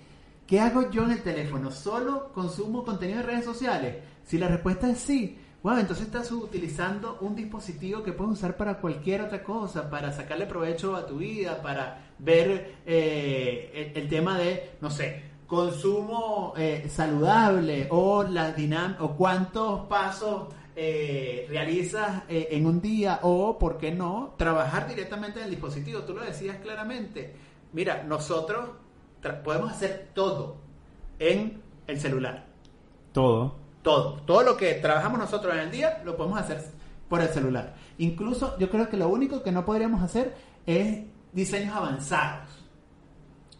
¿qué 0.47 0.61
hago 0.61 0.91
yo 0.91 1.05
en 1.05 1.13
el 1.13 1.23
teléfono? 1.23 1.71
¿Solo 1.71 2.33
consumo 2.33 2.85
contenido 2.85 3.19
de 3.19 3.27
redes 3.27 3.45
sociales? 3.45 3.97
Si 4.25 4.39
la 4.39 4.49
respuesta 4.49 4.91
es 4.91 4.99
sí, 4.99 5.39
bueno, 5.63 5.81
entonces 5.81 6.07
estás 6.07 6.31
utilizando 6.31 7.19
un 7.21 7.35
dispositivo 7.35 8.03
que 8.03 8.13
puedes 8.13 8.35
usar 8.35 8.57
para 8.57 8.79
cualquier 8.79 9.23
otra 9.23 9.43
cosa, 9.43 9.91
para 9.91 10.13
sacarle 10.13 10.47
provecho 10.47 10.95
a 10.95 11.07
tu 11.07 11.19
vida, 11.19 11.61
para 11.63 12.13
ver 12.19 12.77
eh, 12.87 13.93
el, 13.95 14.09
tema 14.09 14.39
de, 14.39 14.71
no 14.81 14.91
sé, 14.91 15.23
consumo 15.47 16.55
eh, 16.57 16.87
saludable 16.89 17.89
o 17.91 18.23
la 18.23 18.53
dinam 18.53 18.97
o 19.01 19.17
cuántos 19.17 19.87
pasos 19.87 20.49
eh, 20.81 21.45
realizas 21.49 22.23
eh, 22.29 22.51
en 22.53 22.65
un 22.65 22.81
día 22.81 23.19
o, 23.23 23.59
¿por 23.59 23.79
qué 23.79 23.91
no?, 23.91 24.35
trabajar 24.37 24.87
directamente 24.87 25.41
en 25.41 25.47
el 25.47 25.51
dispositivo. 25.51 26.03
Tú 26.03 26.15
lo 26.15 26.23
decías 26.23 26.59
claramente. 26.59 27.35
Mira, 27.73 28.05
nosotros 28.05 28.71
podemos 29.43 29.73
hacer 29.73 30.11
todo 30.15 30.59
en 31.19 31.61
el 31.89 31.99
celular. 31.99 32.47
Todo. 33.13 33.68
Todo. 33.89 34.21
Todo 34.27 34.43
lo 34.43 34.55
que 34.55 34.75
trabajamos 34.75 35.19
nosotros 35.19 35.55
en 35.55 35.61
el 35.61 35.71
día 35.71 36.03
lo 36.05 36.15
podemos 36.15 36.39
hacer 36.39 36.63
por 37.09 37.23
el 37.23 37.29
celular. 37.29 37.75
Incluso 37.97 38.59
yo 38.59 38.69
creo 38.69 38.87
que 38.91 38.99
lo 38.99 39.09
único 39.09 39.43
que 39.43 39.51
no 39.51 39.65
podríamos 39.65 40.03
hacer 40.03 40.37
es 40.67 41.07
diseños 41.33 41.75
avanzados. 41.75 42.51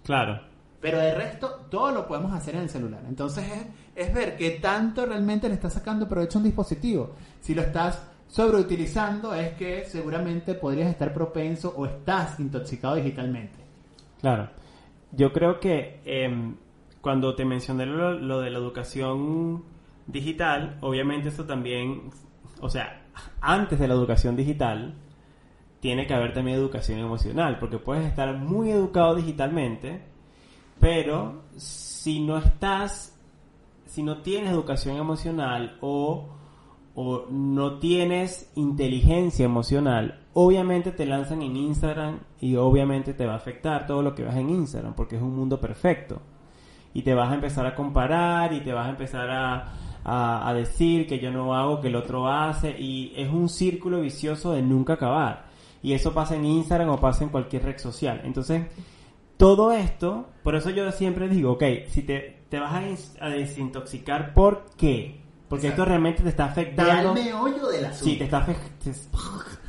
Claro. 0.05 0.39
Pero 0.83 0.99
de 0.99 1.15
resto, 1.15 1.65
todo 1.71 1.93
lo 1.93 2.07
podemos 2.07 2.35
hacer 2.35 2.57
en 2.57 2.61
el 2.61 2.69
celular. 2.69 3.01
Entonces 3.09 3.47
es, 3.51 4.09
es 4.09 4.13
ver 4.13 4.37
qué 4.37 4.51
tanto 4.51 5.07
realmente 5.07 5.49
le 5.49 5.55
estás 5.55 5.73
sacando 5.73 6.07
provecho 6.07 6.37
a 6.37 6.41
un 6.41 6.45
dispositivo. 6.45 7.15
Si 7.41 7.55
lo 7.55 7.63
estás 7.63 8.07
sobreutilizando, 8.27 9.33
es 9.33 9.55
que 9.55 9.87
seguramente 9.87 10.53
podrías 10.53 10.91
estar 10.91 11.15
propenso 11.15 11.73
o 11.75 11.87
estás 11.87 12.39
intoxicado 12.39 12.97
digitalmente. 12.97 13.57
Claro. 14.21 14.51
Yo 15.11 15.33
creo 15.33 15.59
que 15.59 16.03
em, 16.05 16.55
cuando 17.01 17.35
te 17.35 17.47
mencioné 17.47 17.87
lo, 17.87 18.13
lo 18.13 18.43
de 18.43 18.51
la 18.51 18.59
educación 18.59 19.78
digital, 20.09 20.79
obviamente 20.81 21.29
eso 21.29 21.45
también, 21.45 22.11
o 22.61 22.69
sea, 22.69 23.07
antes 23.41 23.79
de 23.79 23.87
la 23.87 23.95
educación 23.95 24.35
digital, 24.35 24.95
tiene 25.81 26.07
que 26.07 26.15
haber 26.15 26.33
también 26.33 26.57
educación 26.57 26.99
emocional, 26.99 27.59
porque 27.61 27.79
puedes 27.79 28.07
estar 28.07 28.37
muy 28.37 28.71
educado 28.71 29.15
digitalmente, 29.15 30.01
pero 30.81 31.43
si 31.57 32.21
no 32.21 32.39
estás, 32.39 33.17
si 33.87 34.03
no 34.03 34.23
tienes 34.23 34.51
educación 34.51 34.97
emocional 34.97 35.77
o, 35.81 36.31
o 36.95 37.27
no 37.31 37.79
tienes 37.79 38.51
inteligencia 38.57 39.45
emocional, 39.45 40.21
obviamente 40.33 40.91
te 40.91 41.07
lanzan 41.07 41.43
en 41.43 41.57
Instagram 41.57 42.21
y 42.41 42.57
obviamente 42.57 43.13
te 43.13 43.27
va 43.27 43.35
a 43.35 43.37
afectar 43.37 43.87
todo 43.87 44.03
lo 44.03 44.15
que 44.15 44.25
ves 44.25 44.37
en 44.37 44.51
Instagram, 44.51 44.95
porque 44.95 45.17
es 45.17 45.23
un 45.23 45.37
mundo 45.37 45.61
perfecto. 45.61 46.23
Y 46.95 47.03
te 47.03 47.15
vas 47.15 47.31
a 47.31 47.35
empezar 47.35 47.67
a 47.67 47.75
comparar 47.75 48.53
y 48.53 48.61
te 48.61 48.73
vas 48.73 48.87
a 48.87 48.91
empezar 48.91 49.31
a, 49.31 49.73
a, 50.05 50.49
a 50.49 50.55
decir 50.55 51.07
que 51.07 51.19
yo 51.19 51.31
no 51.31 51.55
hago, 51.55 51.81
que 51.81 51.89
el 51.89 51.97
otro 51.97 52.29
hace, 52.29 52.71
y 52.79 53.13
es 53.17 53.29
un 53.29 53.49
círculo 53.49 54.01
vicioso 54.01 54.53
de 54.53 54.63
nunca 54.63 54.95
acabar. 54.95 55.49
Y 55.83 55.93
eso 55.93 56.13
pasa 56.13 56.37
en 56.37 56.45
Instagram 56.45 56.91
o 56.91 57.01
pasa 57.01 57.25
en 57.25 57.31
cualquier 57.31 57.65
red 57.65 57.79
social. 57.79 58.21
Entonces, 58.25 58.67
todo 59.37 59.73
esto, 59.73 60.29
por 60.43 60.57
eso 60.57 60.71
yo 60.71 60.91
siempre 60.93 61.29
digo, 61.29 61.53
ok, 61.53 61.65
si 61.89 62.03
te, 62.03 62.43
te 62.49 62.59
vas 62.59 63.17
a, 63.21 63.29
desintoxicar, 63.29 64.35
¿por 64.35 64.67
qué? 64.77 65.21
Porque 65.49 65.69
Exacto. 65.69 65.83
esto 65.83 65.89
realmente 65.89 66.23
te 66.23 66.29
está 66.29 66.47
afectando. 66.47 67.15
meollo 67.15 67.69
del 67.69 67.93
Sí, 67.95 68.17
te 68.17 68.25
está, 68.25 68.45
te, 68.45 68.55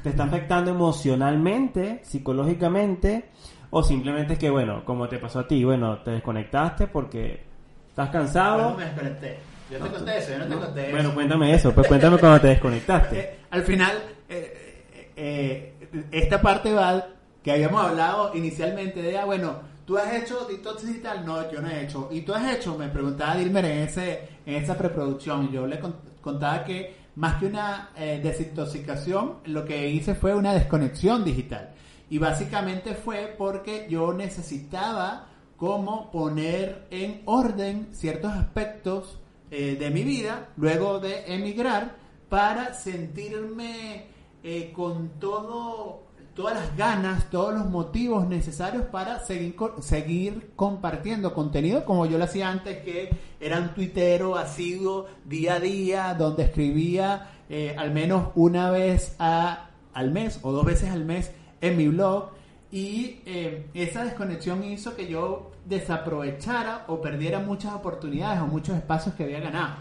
te 0.04 0.10
está 0.10 0.24
afectando 0.24 0.72
emocionalmente, 0.72 2.02
psicológicamente, 2.04 3.30
o 3.70 3.84
simplemente 3.84 4.34
es 4.34 4.40
que, 4.40 4.50
bueno, 4.50 4.84
como 4.84 5.08
te 5.08 5.20
pasó 5.20 5.40
a 5.40 5.48
ti, 5.48 5.64
bueno, 5.64 6.00
te 6.00 6.12
desconectaste 6.12 6.88
porque 6.88 7.44
estás 7.90 8.10
cansado. 8.10 8.76
me 8.76 8.86
desconecté. 8.86 9.38
Yo 9.70 9.78
te 9.78 9.90
conté 9.90 10.18
eso, 10.18 10.32
yo 10.32 10.40
no 10.40 10.46
te 10.48 10.56
conté 10.56 10.82
Bueno, 10.92 11.10
eso. 11.10 11.14
cuéntame 11.14 11.54
eso, 11.54 11.72
pues 11.74 11.88
cuéntame 11.88 12.18
cuando 12.18 12.42
te 12.42 12.48
desconectaste. 12.48 13.20
Eh, 13.40 13.40
al 13.52 13.64
final, 13.64 13.98
eh, 14.30 15.12
eh, 15.16 16.06
esta 16.12 16.42
parte 16.42 16.72
va 16.72 17.08
que 17.44 17.52
habíamos 17.52 17.84
hablado 17.84 18.36
inicialmente 18.36 19.02
de, 19.02 19.18
ah, 19.18 19.26
bueno, 19.26 19.60
tú 19.86 19.98
has 19.98 20.14
hecho 20.14 20.46
detox 20.46 20.86
digital, 20.86 21.26
no, 21.26 21.52
yo 21.52 21.62
no 21.62 21.70
he 21.70 21.84
hecho. 21.84 22.10
Y 22.12 22.22
tú 22.22 22.34
has 22.34 22.56
hecho, 22.56 22.78
me 22.78 22.90
preguntaba 22.90 23.36
Dilmer 23.36 23.66
en, 23.66 23.78
ese, 23.80 24.28
en 24.46 24.64
esa 24.64 24.78
preproducción, 24.78 25.52
yo 25.52 25.66
le 25.66 25.80
contaba 26.22 26.64
que 26.64 26.96
más 27.16 27.40
que 27.40 27.48
una 27.48 27.90
desintoxicación, 27.96 29.40
lo 29.46 29.66
que 29.66 29.90
hice 29.90 30.14
fue 30.16 30.36
una 30.36 30.54
desconexión 30.54 31.24
digital. 31.26 31.72
Y 32.10 32.18
básicamente 32.18 32.94
fue 32.94 33.34
porque 33.38 33.88
yo 33.90 34.14
necesitaba 34.14 35.28
como 35.58 36.12
poner 36.12 36.88
en 36.92 37.22
orden 37.26 37.90
ciertos 37.92 38.32
aspectos 38.32 39.20
eh, 39.52 39.76
de 39.80 39.90
mi 39.90 40.04
vida 40.04 40.50
luego 40.58 41.00
de 41.00 41.34
emigrar 41.34 41.96
para 42.30 42.74
sentirme 42.74 44.06
eh, 44.44 44.72
con 44.74 45.20
todo 45.20 46.10
todas 46.40 46.56
las 46.56 46.78
ganas, 46.78 47.30
todos 47.30 47.54
los 47.54 47.70
motivos 47.70 48.26
necesarios 48.26 48.86
para 48.86 49.20
seguir, 49.20 49.56
seguir 49.82 50.52
compartiendo 50.56 51.34
contenido 51.34 51.84
como 51.84 52.06
yo 52.06 52.18
lo 52.18 52.24
hacía 52.24 52.48
antes, 52.48 52.78
que 52.78 53.10
era 53.42 53.60
un 53.60 53.74
tuitero 53.74 54.38
asiduo 54.38 55.08
día 55.26 55.56
a 55.56 55.60
día, 55.60 56.16
donde 56.18 56.44
escribía 56.44 57.32
eh, 57.50 57.76
al 57.78 57.92
menos 57.92 58.30
una 58.36 58.72
vez 58.72 59.18
a, 59.20 59.72
al 59.92 60.12
mes 60.12 60.40
o 60.42 60.54
dos 60.54 60.64
veces 60.64 60.92
al 60.92 61.04
mes 61.04 61.32
en 61.60 61.76
mi 61.76 61.90
blog. 61.90 62.30
Y 62.72 63.22
eh, 63.26 63.68
esa 63.74 64.04
desconexión 64.04 64.64
hizo 64.64 64.96
que 64.96 65.08
yo 65.08 65.52
desaprovechara 65.66 66.86
o 66.88 67.02
perdiera 67.02 67.40
muchas 67.40 67.74
oportunidades 67.74 68.42
o 68.42 68.48
muchos 68.48 68.76
espacios 68.76 69.16
que 69.16 69.24
había 69.24 69.40
ganado. 69.40 69.78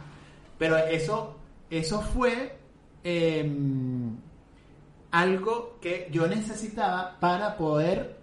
Pero 0.59 0.77
eso, 0.77 1.37
eso 1.71 2.01
fue 2.01 2.57
em, 3.05 4.17
algo 5.11 5.79
que 5.81 6.09
yo 6.11 6.27
necesitaba 6.29 7.19
para 7.21 7.57
poder, 7.59 8.17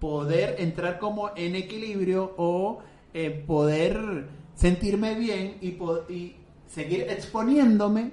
poder 0.00 0.56
entrar 0.58 0.98
como 0.98 1.30
en 1.36 1.54
equilibrio 1.54 2.34
o 2.36 2.80
eh, 3.12 3.30
poder 3.46 4.28
sentirme 4.54 5.14
bien 5.14 5.58
y, 5.60 5.78
y 6.12 6.36
seguir 6.66 7.02
exponiéndome 7.02 8.12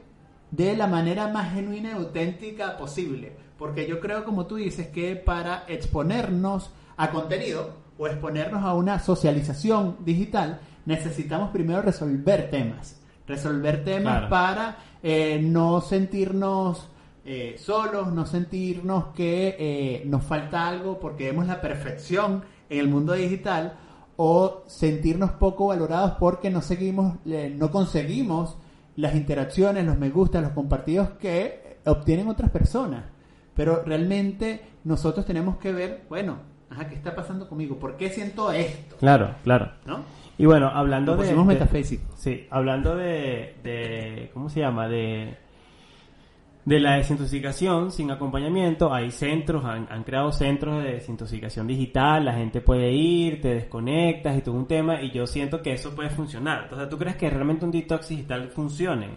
de 0.51 0.75
la 0.75 0.85
manera 0.85 1.27
más 1.29 1.53
genuina 1.53 1.91
y 1.91 1.93
auténtica 1.93 2.77
posible. 2.77 3.33
Porque 3.61 3.87
yo 3.87 3.99
creo, 3.99 4.25
como 4.25 4.47
tú 4.47 4.55
dices, 4.55 4.87
que 4.87 5.15
para 5.15 5.65
exponernos 5.67 6.71
a 6.97 7.11
contenido 7.11 7.75
o 7.99 8.07
exponernos 8.07 8.63
a 8.63 8.73
una 8.73 8.97
socialización 8.97 9.97
digital, 9.99 10.61
necesitamos 10.87 11.51
primero 11.51 11.83
resolver 11.83 12.49
temas. 12.49 12.99
Resolver 13.27 13.83
temas 13.83 14.27
para 14.31 14.77
eh, 15.03 15.39
no 15.43 15.79
sentirnos 15.79 16.89
eh, 17.23 17.53
solos, 17.59 18.11
no 18.11 18.25
sentirnos 18.25 19.13
que 19.13 19.55
eh, 19.59 20.03
nos 20.07 20.23
falta 20.23 20.67
algo 20.67 20.99
porque 20.99 21.25
vemos 21.25 21.45
la 21.45 21.61
perfección 21.61 22.43
en 22.67 22.79
el 22.79 22.87
mundo 22.87 23.13
digital 23.13 23.77
o 24.15 24.63
sentirnos 24.65 25.33
poco 25.33 25.67
valorados 25.67 26.13
porque 26.19 26.49
no 26.49 26.63
seguimos, 26.63 27.17
no 27.25 27.69
conseguimos 27.69 28.57
las 28.95 29.13
interacciones, 29.13 29.85
los 29.85 29.99
me 29.99 30.09
gusta, 30.09 30.41
los 30.41 30.53
compartidos 30.53 31.11
que 31.11 31.77
obtienen 31.85 32.27
otras 32.27 32.49
personas. 32.49 33.20
Pero 33.61 33.83
realmente 33.85 34.59
nosotros 34.85 35.23
tenemos 35.23 35.57
que 35.57 35.71
ver, 35.71 36.05
bueno, 36.09 36.39
ajá, 36.71 36.89
¿qué 36.89 36.95
está 36.95 37.15
pasando 37.15 37.47
conmigo? 37.47 37.77
¿Por 37.77 37.95
qué 37.95 38.09
siento 38.09 38.51
esto? 38.51 38.95
Claro, 38.95 39.35
claro. 39.43 39.71
¿No? 39.85 39.99
Y 40.39 40.47
bueno, 40.47 40.67
hablando 40.67 41.15
de, 41.15 41.27
de, 41.27 41.99
Sí, 42.15 42.47
hablando 42.49 42.95
de, 42.95 43.57
de, 43.63 44.31
¿cómo 44.33 44.49
se 44.49 44.61
llama? 44.61 44.87
De 44.87 45.37
de 46.65 46.79
la 46.79 46.95
desintoxicación 46.95 47.91
sin 47.91 48.09
acompañamiento. 48.09 48.91
Hay 48.91 49.11
centros, 49.11 49.63
han, 49.63 50.03
creado 50.05 50.31
centros 50.31 50.83
de 50.83 50.93
desintoxicación 50.93 51.67
digital, 51.67 52.25
la 52.25 52.33
gente 52.33 52.61
puede 52.61 52.91
ir, 52.91 53.41
te 53.41 53.53
desconectas 53.53 54.39
y 54.39 54.41
todo 54.41 54.55
un 54.55 54.65
tema, 54.65 55.03
y 55.03 55.11
yo 55.11 55.27
siento 55.27 55.61
que 55.61 55.73
eso 55.73 55.93
puede 55.93 56.09
funcionar. 56.09 56.63
Entonces, 56.63 56.89
¿tú 56.89 56.97
crees 56.97 57.15
que 57.15 57.29
realmente 57.29 57.63
un 57.63 57.71
detox 57.71 58.09
digital 58.09 58.49
funcione? 58.49 59.09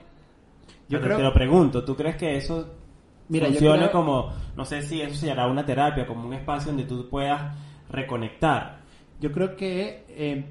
Yo 0.86 1.00
creo... 1.00 1.16
te 1.16 1.22
lo 1.22 1.32
pregunto, 1.32 1.82
¿tú 1.82 1.96
crees 1.96 2.16
que 2.16 2.36
eso 2.36 2.83
Mira, 3.28 3.46
funcione 3.46 3.90
como, 3.90 4.32
no 4.56 4.64
sé 4.64 4.82
si 4.82 5.00
eso 5.00 5.14
se 5.14 5.30
hará 5.30 5.46
una 5.46 5.64
terapia, 5.64 6.06
como 6.06 6.26
un 6.26 6.34
espacio 6.34 6.72
donde 6.72 6.84
tú 6.84 7.08
puedas 7.08 7.56
reconectar? 7.88 8.80
Yo 9.20 9.32
creo 9.32 9.56
que 9.56 10.04
eh, 10.08 10.44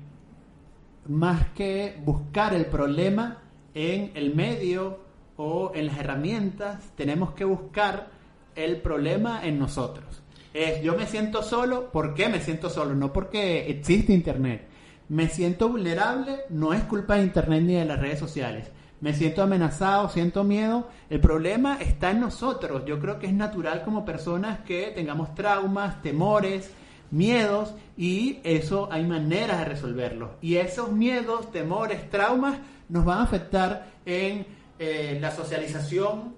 más 1.08 1.48
que 1.50 2.00
buscar 2.04 2.54
el 2.54 2.66
problema 2.66 3.40
en 3.74 4.12
el 4.16 4.36
medio 4.36 5.00
o 5.38 5.72
en 5.76 5.88
las 5.88 5.98
herramientas 5.98 6.92
tenemos 6.96 7.34
que 7.34 7.46
buscar 7.46 8.10
el 8.56 8.78
problema 8.82 9.46
en 9.46 9.60
nosotros. 9.60 10.24
Es, 10.54 10.82
yo 10.84 10.96
me 10.96 11.08
siento 11.08 11.42
solo, 11.42 11.92
¿por 11.92 12.14
qué 12.14 12.30
me 12.30 12.40
siento 12.40 12.70
solo? 12.70 12.94
No 12.94 13.12
porque 13.12 13.70
existe 13.70 14.14
Internet. 14.14 14.68
Me 15.10 15.28
siento 15.28 15.70
vulnerable, 15.70 16.42
no 16.50 16.74
es 16.74 16.84
culpa 16.84 17.16
de 17.16 17.24
Internet 17.24 17.64
ni 17.64 17.74
de 17.74 17.86
las 17.86 18.00
redes 18.00 18.20
sociales. 18.20 18.72
Me 19.04 19.14
siento 19.14 19.44
amenazado, 19.44 20.08
siento 20.08 20.46
miedo. 20.46 20.88
El 21.10 21.20
problema 21.20 21.78
está 21.82 22.12
en 22.12 22.22
nosotros. 22.22 22.86
Yo 22.86 23.02
creo 23.02 23.20
que 23.20 23.28
es 23.28 23.34
natural 23.34 23.84
como 23.84 24.06
personas 24.06 24.62
que 24.62 24.94
tengamos 24.96 25.36
traumas, 25.36 26.02
temores, 26.02 26.72
miedos 27.12 27.76
y 27.98 28.40
eso 28.46 28.88
hay 28.90 29.06
maneras 29.06 29.60
de 29.60 29.66
resolverlo. 29.66 30.38
Y 30.40 30.56
esos 30.56 30.94
miedos, 30.94 31.52
temores, 31.52 32.10
traumas 32.10 32.56
nos 32.88 33.04
van 33.04 33.18
a 33.18 33.24
afectar 33.24 33.88
en 34.06 34.48
eh, 34.80 35.18
la 35.20 35.32
socialización 35.32 36.36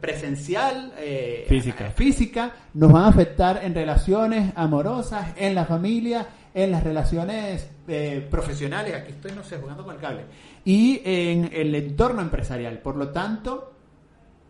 presencial, 0.00 0.92
eh, 0.98 1.44
física. 1.48 1.92
física, 1.92 2.52
nos 2.74 2.90
van 2.90 3.04
a 3.04 3.08
afectar 3.10 3.60
en 3.62 3.76
relaciones 3.76 4.52
amorosas, 4.56 5.28
en 5.36 5.54
la 5.54 5.66
familia, 5.66 6.26
en 6.52 6.72
las 6.72 6.82
relaciones 6.82 7.70
eh, 7.88 8.26
profesionales, 8.30 8.94
aquí 8.94 9.12
estoy, 9.12 9.32
no 9.32 9.42
sé, 9.42 9.58
jugando 9.58 9.84
con 9.84 9.94
el 9.94 10.00
cable, 10.00 10.24
y 10.64 11.00
en 11.04 11.50
el 11.52 11.74
entorno 11.74 12.22
empresarial. 12.22 12.78
Por 12.78 12.96
lo 12.96 13.08
tanto, 13.08 13.72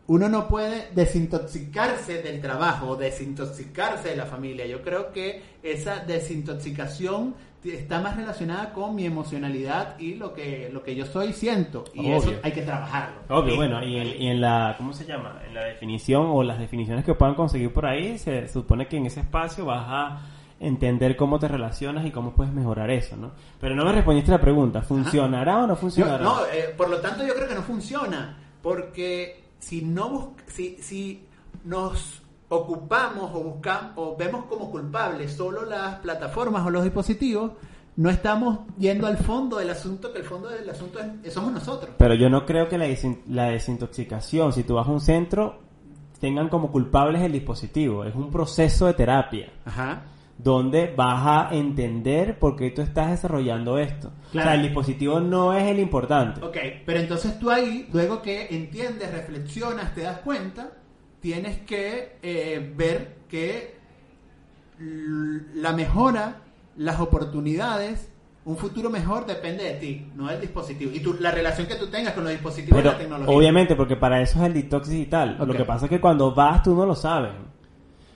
uno 0.08 0.28
no 0.28 0.48
puede 0.48 0.88
desintoxicarse 0.94 2.22
del 2.22 2.40
trabajo 2.40 2.96
desintoxicarse 2.96 4.10
de 4.10 4.16
la 4.16 4.26
familia. 4.26 4.66
Yo 4.66 4.82
creo 4.82 5.12
que 5.12 5.42
esa 5.62 6.00
desintoxicación 6.00 7.34
está 7.64 8.00
más 8.00 8.16
relacionada 8.16 8.72
con 8.72 8.94
mi 8.94 9.06
emocionalidad 9.06 9.98
y 9.98 10.14
lo 10.14 10.34
que 10.34 10.68
lo 10.72 10.82
que 10.82 10.96
yo 10.96 11.06
soy 11.06 11.32
siento 11.32 11.84
y 11.94 12.10
eso 12.10 12.32
hay 12.42 12.50
que 12.50 12.62
trabajarlo 12.62 13.20
obvio 13.28 13.54
bueno 13.54 13.84
y 13.84 13.98
en, 13.98 14.20
y 14.20 14.28
en, 14.30 14.40
la 14.40 14.74
cómo 14.76 14.92
se 14.92 15.04
llama 15.04 15.40
en 15.46 15.54
la 15.54 15.64
definición 15.66 16.26
o 16.26 16.42
las 16.42 16.58
definiciones 16.58 17.04
que 17.04 17.14
puedan 17.14 17.36
conseguir 17.36 17.72
por 17.72 17.86
ahí 17.86 18.18
se 18.18 18.48
supone 18.48 18.88
que 18.88 18.96
en 18.96 19.06
ese 19.06 19.20
espacio 19.20 19.64
vas 19.64 19.84
a 19.86 20.22
entender 20.62 21.16
cómo 21.16 21.38
te 21.38 21.48
relacionas 21.48 22.06
y 22.06 22.10
cómo 22.10 22.32
puedes 22.32 22.52
mejorar 22.52 22.90
eso 22.90 23.16
no 23.16 23.32
pero 23.60 23.74
no 23.74 23.84
me 23.84 23.92
respondiste 23.92 24.30
la 24.30 24.40
pregunta 24.40 24.82
funcionará 24.82 25.58
o 25.58 25.66
no 25.66 25.76
funcionará 25.76 26.22
no 26.22 26.46
eh, 26.46 26.74
por 26.76 26.88
lo 26.88 26.98
tanto 26.98 27.26
yo 27.26 27.34
creo 27.34 27.48
que 27.48 27.54
no 27.54 27.62
funciona 27.62 28.38
porque 28.62 29.44
si 29.58 29.82
no 29.82 30.34
si 30.46 30.76
si 30.80 31.26
nos 31.64 32.22
ocupamos 32.52 33.30
o 33.34 33.40
buscamos 33.40 33.92
o 33.96 34.16
vemos 34.16 34.44
como 34.44 34.70
culpables 34.70 35.32
solo 35.32 35.64
las 35.64 35.96
plataformas 36.00 36.66
o 36.66 36.70
los 36.70 36.84
dispositivos, 36.84 37.52
no 37.96 38.10
estamos 38.10 38.60
yendo 38.78 39.06
al 39.06 39.16
fondo 39.16 39.56
del 39.56 39.70
asunto, 39.70 40.12
que 40.12 40.18
el 40.18 40.24
fondo 40.24 40.48
del 40.48 40.68
asunto 40.68 40.98
somos 41.30 41.52
nosotros. 41.52 41.94
Pero 41.96 42.14
yo 42.14 42.28
no 42.28 42.44
creo 42.44 42.68
que 42.68 42.76
la, 42.76 42.86
la 43.28 43.44
desintoxicación, 43.50 44.52
si 44.52 44.64
tú 44.64 44.74
vas 44.74 44.86
a 44.86 44.90
un 44.90 45.00
centro, 45.00 45.60
tengan 46.20 46.50
como 46.50 46.70
culpables 46.70 47.22
el 47.22 47.32
dispositivo. 47.32 48.04
Es 48.04 48.14
un 48.14 48.30
proceso 48.30 48.86
de 48.86 48.94
terapia. 48.94 49.50
Ajá. 49.64 50.02
Donde 50.38 50.92
vas 50.96 51.26
a 51.26 51.54
entender 51.54 52.38
por 52.38 52.56
qué 52.56 52.70
tú 52.70 52.82
estás 52.82 53.10
desarrollando 53.10 53.78
esto. 53.78 54.12
O 54.30 54.32
sea, 54.32 54.54
el 54.54 54.62
dispositivo 54.62 55.20
no 55.20 55.54
es 55.54 55.64
el 55.64 55.78
importante. 55.78 56.44
Ok, 56.44 56.56
pero 56.84 56.98
entonces 56.98 57.38
tú 57.38 57.50
ahí, 57.50 57.88
luego 57.92 58.22
que 58.22 58.48
entiendes, 58.50 59.12
reflexionas, 59.12 59.94
te 59.94 60.00
das 60.00 60.18
cuenta, 60.18 60.72
tienes 61.20 61.58
que 61.58 62.16
eh, 62.22 62.72
ver 62.76 63.18
que 63.28 63.76
la 64.78 65.72
mejora, 65.72 66.42
las 66.76 66.98
oportunidades, 67.00 68.12
un 68.44 68.56
futuro 68.56 68.90
mejor 68.90 69.26
depende 69.26 69.62
de 69.62 69.74
ti, 69.74 70.06
no 70.16 70.26
del 70.26 70.40
dispositivo. 70.40 70.90
Y 70.92 71.00
tu, 71.00 71.14
la 71.14 71.30
relación 71.30 71.66
que 71.68 71.76
tú 71.76 71.86
tengas 71.86 72.12
con 72.12 72.24
los 72.24 72.32
dispositivos 72.32 72.80
y 72.80 72.84
la 72.84 72.98
tecnología. 72.98 73.34
Obviamente, 73.34 73.76
porque 73.76 73.96
para 73.96 74.20
eso 74.20 74.40
es 74.40 74.46
el 74.46 74.54
detox 74.54 74.88
digital. 74.88 75.36
Lo 75.38 75.54
que 75.54 75.64
pasa 75.64 75.86
es 75.86 75.90
que 75.90 76.00
cuando 76.00 76.34
vas 76.34 76.62
tú 76.62 76.74
no 76.74 76.84
lo 76.84 76.94
sabes. 76.94 77.32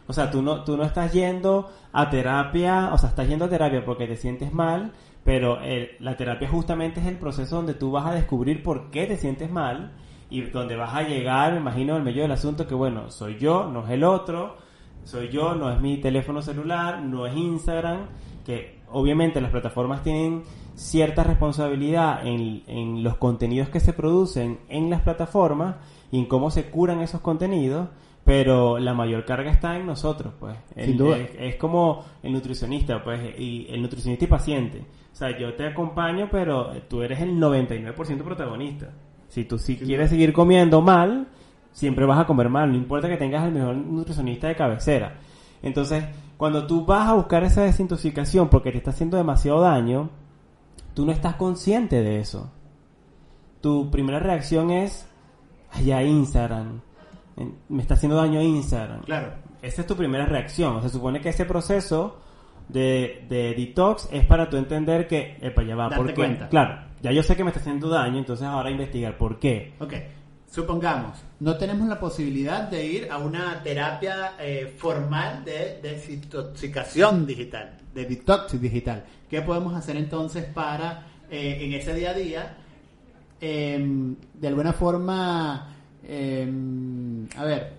O 0.08 0.12
sea, 0.12 0.30
tú 0.30 0.42
no, 0.42 0.64
tú 0.64 0.76
no 0.76 0.84
estás 0.84 1.12
yendo 1.12 1.70
a 1.92 2.10
terapia, 2.10 2.90
o 2.92 2.98
sea, 2.98 3.08
estás 3.08 3.28
yendo 3.28 3.46
a 3.46 3.48
terapia 3.48 3.84
porque 3.84 4.06
te 4.06 4.16
sientes 4.16 4.52
mal, 4.52 4.92
pero 5.24 5.58
la 5.98 6.16
terapia 6.16 6.48
justamente 6.48 7.00
es 7.00 7.06
el 7.06 7.18
proceso 7.18 7.56
donde 7.56 7.74
tú 7.74 7.90
vas 7.90 8.06
a 8.06 8.14
descubrir 8.14 8.62
por 8.62 8.90
qué 8.90 9.06
te 9.06 9.16
sientes 9.16 9.50
mal 9.50 9.92
y 10.30 10.42
donde 10.42 10.76
vas 10.76 10.94
a 10.94 11.02
llegar, 11.02 11.52
me 11.52 11.58
imagino, 11.58 11.96
al 11.96 12.02
medio 12.02 12.22
del 12.22 12.32
asunto 12.32 12.66
que, 12.66 12.74
bueno, 12.74 13.10
soy 13.10 13.36
yo, 13.38 13.68
no 13.68 13.84
es 13.84 13.90
el 13.90 14.04
otro, 14.04 14.56
soy 15.04 15.28
yo, 15.28 15.54
no 15.54 15.70
es 15.72 15.80
mi 15.80 15.98
teléfono 15.98 16.42
celular, 16.42 17.02
no 17.02 17.26
es 17.26 17.36
Instagram, 17.36 18.06
que 18.44 18.80
obviamente 18.90 19.40
las 19.40 19.50
plataformas 19.50 20.02
tienen 20.02 20.42
cierta 20.74 21.24
responsabilidad 21.24 22.26
en, 22.26 22.62
en 22.66 23.02
los 23.02 23.16
contenidos 23.16 23.68
que 23.68 23.80
se 23.80 23.92
producen 23.92 24.60
en 24.68 24.90
las 24.90 25.00
plataformas 25.00 25.76
y 26.10 26.18
en 26.18 26.26
cómo 26.26 26.50
se 26.50 26.70
curan 26.70 27.00
esos 27.00 27.20
contenidos, 27.20 27.88
pero 28.26 28.78
la 28.80 28.92
mayor 28.92 29.24
carga 29.24 29.50
está 29.52 29.76
en 29.78 29.86
nosotros, 29.86 30.34
pues. 30.38 30.56
Sin 30.74 30.90
El- 30.90 30.96
duda. 30.98 31.16
Es, 31.16 31.30
es 31.38 31.56
como 31.56 32.04
el 32.22 32.32
nutricionista, 32.32 33.02
pues, 33.02 33.20
y 33.38 33.68
el 33.70 33.80
nutricionista 33.80 34.24
y 34.24 34.28
paciente. 34.28 34.80
O 35.12 35.16
sea, 35.16 35.38
yo 35.38 35.54
te 35.54 35.64
acompaño, 35.66 36.28
pero 36.30 36.72
tú 36.88 37.00
eres 37.02 37.20
el 37.20 37.38
99% 37.38 38.22
protagonista. 38.24 38.90
Si 39.28 39.44
tú 39.44 39.58
sí 39.58 39.76
quieres 39.78 40.10
seguir 40.10 40.32
comiendo 40.32 40.82
mal, 40.82 41.28
siempre 41.72 42.04
vas 42.04 42.18
a 42.18 42.26
comer 42.26 42.48
mal, 42.48 42.70
no 42.70 42.76
importa 42.76 43.08
que 43.08 43.16
tengas 43.16 43.44
el 43.46 43.52
mejor 43.52 43.76
nutricionista 43.76 44.48
de 44.48 44.56
cabecera. 44.56 45.18
Entonces, 45.62 46.04
cuando 46.36 46.66
tú 46.66 46.84
vas 46.84 47.08
a 47.08 47.14
buscar 47.14 47.44
esa 47.44 47.62
desintoxicación 47.62 48.48
porque 48.48 48.72
te 48.72 48.78
está 48.78 48.90
haciendo 48.90 49.16
demasiado 49.16 49.60
daño, 49.60 50.10
tú 50.94 51.06
no 51.06 51.12
estás 51.12 51.36
consciente 51.36 52.02
de 52.02 52.18
eso. 52.18 52.50
Tu 53.60 53.90
primera 53.90 54.18
reacción 54.18 54.70
es, 54.70 55.08
ya 55.84 56.02
Instagram, 56.02 56.80
me 57.68 57.82
está 57.82 57.94
haciendo 57.94 58.16
daño 58.16 58.40
Instagram. 58.40 59.02
Claro. 59.02 59.32
Esa 59.62 59.80
es 59.82 59.86
tu 59.86 59.96
primera 59.96 60.26
reacción. 60.26 60.82
Se 60.82 60.88
supone 60.88 61.20
que 61.20 61.30
ese 61.30 61.44
proceso 61.44 62.18
de, 62.68 63.26
de 63.28 63.54
detox 63.54 64.08
es 64.10 64.24
para 64.26 64.48
tú 64.48 64.56
entender 64.56 65.06
que, 65.06 65.38
epa, 65.40 65.62
ya 65.62 65.76
va, 65.76 65.84
Darte 65.84 65.96
¿por 65.96 66.06
qué? 66.08 66.14
cuenta. 66.14 66.48
Claro, 66.48 66.80
ya 67.02 67.12
yo 67.12 67.22
sé 67.22 67.36
que 67.36 67.44
me 67.44 67.50
está 67.50 67.60
haciendo 67.60 67.88
daño, 67.88 68.18
entonces 68.18 68.46
ahora 68.46 68.70
investigar 68.70 69.16
por 69.16 69.38
qué. 69.38 69.74
Ok, 69.78 69.94
supongamos, 70.50 71.22
no 71.40 71.56
tenemos 71.56 71.88
la 71.88 71.98
posibilidad 71.98 72.68
de 72.68 72.86
ir 72.86 73.08
a 73.10 73.18
una 73.18 73.62
terapia 73.62 74.32
eh, 74.38 74.74
formal 74.76 75.44
de 75.44 75.80
desintoxicación 75.82 77.26
digital, 77.26 77.76
de 77.94 78.04
detox 78.04 78.60
digital. 78.60 79.04
¿Qué 79.28 79.42
podemos 79.42 79.74
hacer 79.74 79.96
entonces 79.96 80.44
para, 80.44 81.06
eh, 81.30 81.58
en 81.60 81.72
ese 81.72 81.94
día 81.94 82.10
a 82.10 82.14
día, 82.14 82.56
em, 83.40 84.16
de 84.34 84.48
alguna 84.48 84.72
forma, 84.72 85.75
em, 86.08 87.26
a 87.36 87.44
ver, 87.44 87.72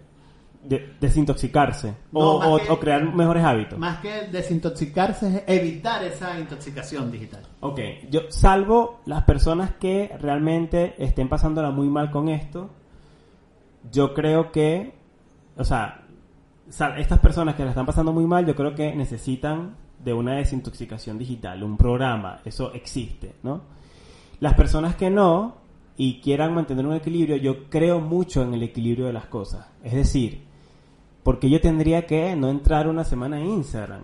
De- 0.63 0.96
desintoxicarse 1.00 1.94
No, 2.12 2.20
o, 2.20 2.40
más 2.40 2.48
o- 2.50 2.58
que- 2.58 2.72
o 2.72 2.80
crear 2.80 3.04
mejores 3.16 3.44
hábitos. 3.44 3.80
más 3.80 4.00
que 4.00 4.28
desintoxicarse, 4.32 5.44
es 5.48 5.60
evitar 5.60 6.04
esa 6.04 6.38
intoxicación 6.38 7.10
digital? 7.12 7.42
Ok, 7.62 7.80
yo 8.10 8.22
salvo 8.30 9.00
las 9.06 9.24
personas 9.24 9.72
que 9.80 10.12
realmente 10.20 10.96
estén 10.98 11.30
pasándola 11.30 11.72
muy 11.72 11.88
mal 11.88 12.12
con 12.12 12.28
esto, 12.28 12.70
yo 13.92 14.13
creo 14.13 14.52
que, 14.52 14.94
o 15.56 15.63
sea, 15.63 16.02
estas 16.98 17.20
personas 17.20 17.56
que 17.56 17.63
la 17.63 17.70
están 17.70 17.86
pasando 17.86 18.12
muy 18.12 18.26
mal, 18.26 18.46
yo 18.46 18.56
creo 18.56 18.76
que 18.76 18.94
necesitan 18.94 19.76
de 20.04 20.13
una 20.13 20.34
desintoxicación 20.36 21.18
digital, 21.18 21.63
un 21.63 21.78
programa, 21.78 22.42
eso 22.44 22.74
existe, 22.74 23.36
¿no? 23.44 23.62
Las 24.42 24.54
personas 24.56 24.96
que 24.96 25.10
no 25.10 25.56
y 25.98 26.22
quieran 26.22 26.54
mantener 26.54 26.86
un 26.86 26.94
equilibrio, 26.94 27.38
yo 27.38 27.70
creo 27.70 28.00
mucho 28.00 28.44
en 28.44 28.54
el 28.54 28.62
equilibrio 28.62 29.08
de 29.08 29.14
las 29.14 29.26
cosas. 29.26 29.68
Es 29.84 29.94
decir, 29.94 30.44
porque 31.24 31.50
yo 31.50 31.60
tendría 31.60 32.06
que 32.06 32.36
no 32.36 32.50
entrar 32.50 32.88
una 32.88 33.04
semana 33.04 33.40
en 33.40 33.48
Instagram. 33.48 34.04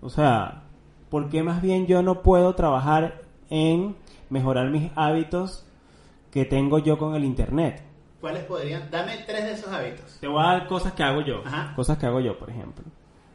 O 0.00 0.10
sea, 0.10 0.64
¿por 1.08 1.30
qué 1.30 1.44
más 1.44 1.62
bien 1.62 1.86
yo 1.86 2.02
no 2.02 2.22
puedo 2.22 2.54
trabajar 2.56 3.22
en 3.48 3.94
mejorar 4.28 4.70
mis 4.70 4.90
hábitos 4.96 5.64
que 6.32 6.44
tengo 6.44 6.80
yo 6.80 6.98
con 6.98 7.14
el 7.14 7.24
internet? 7.24 7.84
¿Cuáles 8.20 8.44
podrían? 8.44 8.90
Dame 8.90 9.18
tres 9.26 9.44
de 9.44 9.52
esos 9.52 9.72
hábitos. 9.72 10.18
Te 10.20 10.26
voy 10.26 10.42
a 10.42 10.48
dar 10.48 10.66
cosas 10.66 10.92
que 10.94 11.04
hago 11.04 11.20
yo. 11.20 11.42
Ajá. 11.44 11.74
Cosas 11.76 11.96
que 11.96 12.06
hago 12.06 12.20
yo, 12.20 12.36
por 12.38 12.50
ejemplo. 12.50 12.84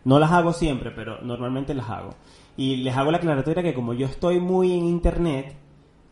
No 0.04 0.20
las 0.20 0.32
hago 0.32 0.52
siempre, 0.52 0.92
pero 0.92 1.22
normalmente 1.22 1.74
las 1.74 1.90
hago. 1.90 2.14
Y 2.58 2.78
les 2.78 2.96
hago 2.96 3.12
la 3.12 3.18
aclaratoria 3.18 3.64
que 3.64 3.74
como 3.74 3.94
yo 3.94 4.06
estoy 4.06 4.40
muy 4.40 4.78
en 4.78 4.86
internet, 4.86 5.56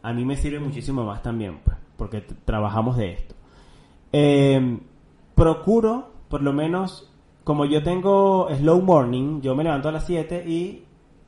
a 0.05 0.13
mí 0.13 0.23
me 0.23 0.37
sirve 0.37 0.59
muchísimo 0.59 1.03
más 1.03 1.23
también, 1.23 1.59
pues, 1.63 1.77
porque 1.97 2.21
trabajamos 2.21 2.95
de 2.95 3.13
esto. 3.13 3.35
Eh, 4.13 4.79
procuro, 5.33 6.11
por 6.29 6.43
lo 6.43 6.53
menos, 6.53 7.11
como 7.43 7.65
yo 7.65 7.81
tengo 7.81 8.47
slow 8.55 8.81
morning, 8.83 9.41
yo 9.41 9.55
me 9.55 9.63
levanto 9.63 9.89
a 9.89 9.91
las 9.91 10.05
7 10.05 10.47
y 10.47 10.83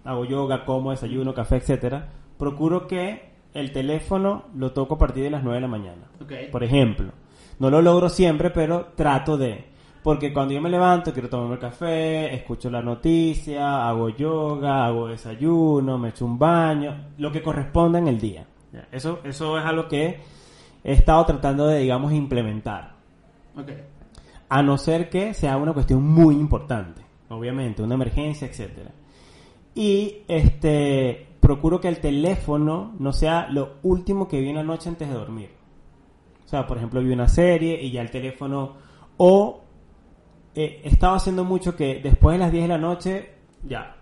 hago 0.05 0.25
yoga, 0.25 0.63
como, 0.63 0.91
desayuno, 0.91 1.33
café, 1.33 1.55
etcétera. 1.55 2.09
Procuro 2.37 2.87
que 2.87 3.31
el 3.55 3.71
teléfono 3.71 4.43
lo 4.55 4.71
toco 4.73 4.93
a 4.93 4.97
partir 4.99 5.23
de 5.23 5.31
las 5.31 5.43
9 5.43 5.55
de 5.55 5.61
la 5.61 5.67
mañana. 5.67 6.03
Ok. 6.21 6.33
Por 6.51 6.63
ejemplo. 6.63 7.11
No 7.57 7.71
lo 7.71 7.81
logro 7.81 8.09
siempre, 8.09 8.51
pero 8.51 8.89
trato 8.95 9.37
de. 9.37 9.65
Porque 10.03 10.31
cuando 10.31 10.53
yo 10.53 10.61
me 10.61 10.69
levanto, 10.69 11.11
quiero 11.11 11.29
tomarme 11.29 11.55
el 11.55 11.59
café, 11.59 12.33
escucho 12.33 12.69
la 12.69 12.83
noticia, 12.83 13.89
hago 13.89 14.09
yoga, 14.09 14.85
hago 14.85 15.07
desayuno, 15.07 15.97
me 15.97 16.09
echo 16.09 16.25
un 16.25 16.37
baño, 16.37 17.07
lo 17.17 17.31
que 17.31 17.41
corresponda 17.41 17.97
en 17.97 18.07
el 18.07 18.19
día. 18.19 18.45
Eso, 18.91 19.19
eso 19.23 19.57
es 19.57 19.65
algo 19.65 19.87
que 19.87 20.19
he 20.83 20.93
estado 20.93 21.25
tratando 21.25 21.67
de, 21.67 21.79
digamos, 21.79 22.13
implementar. 22.13 22.95
A 24.49 24.61
no 24.61 24.77
ser 24.77 25.09
que 25.09 25.33
sea 25.33 25.57
una 25.57 25.73
cuestión 25.73 26.03
muy 26.03 26.35
importante, 26.35 27.01
obviamente, 27.29 27.81
una 27.81 27.95
emergencia, 27.95 28.47
etcétera. 28.47 28.91
Y 29.75 30.23
este 30.27 31.27
procuro 31.39 31.79
que 31.79 31.87
el 31.87 31.99
teléfono 31.99 32.93
no 32.99 33.13
sea 33.13 33.47
lo 33.49 33.75
último 33.83 34.27
que 34.27 34.39
vi 34.39 34.49
una 34.49 34.63
noche 34.63 34.89
antes 34.89 35.07
de 35.07 35.13
dormir. 35.13 35.49
O 36.45 36.47
sea, 36.47 36.65
por 36.65 36.77
ejemplo, 36.77 37.01
vi 37.01 37.11
una 37.11 37.27
serie 37.27 37.81
y 37.81 37.91
ya 37.91 38.01
el 38.01 38.09
teléfono 38.09 38.75
o 39.17 39.61
eh, 40.55 40.81
he 40.83 40.89
estado 40.89 41.15
haciendo 41.15 41.43
mucho 41.43 41.75
que 41.75 41.99
después 42.01 42.35
de 42.35 42.39
las 42.39 42.51
10 42.51 42.63
de 42.63 42.67
la 42.67 42.77
noche 42.77 43.29
ya 43.63 43.97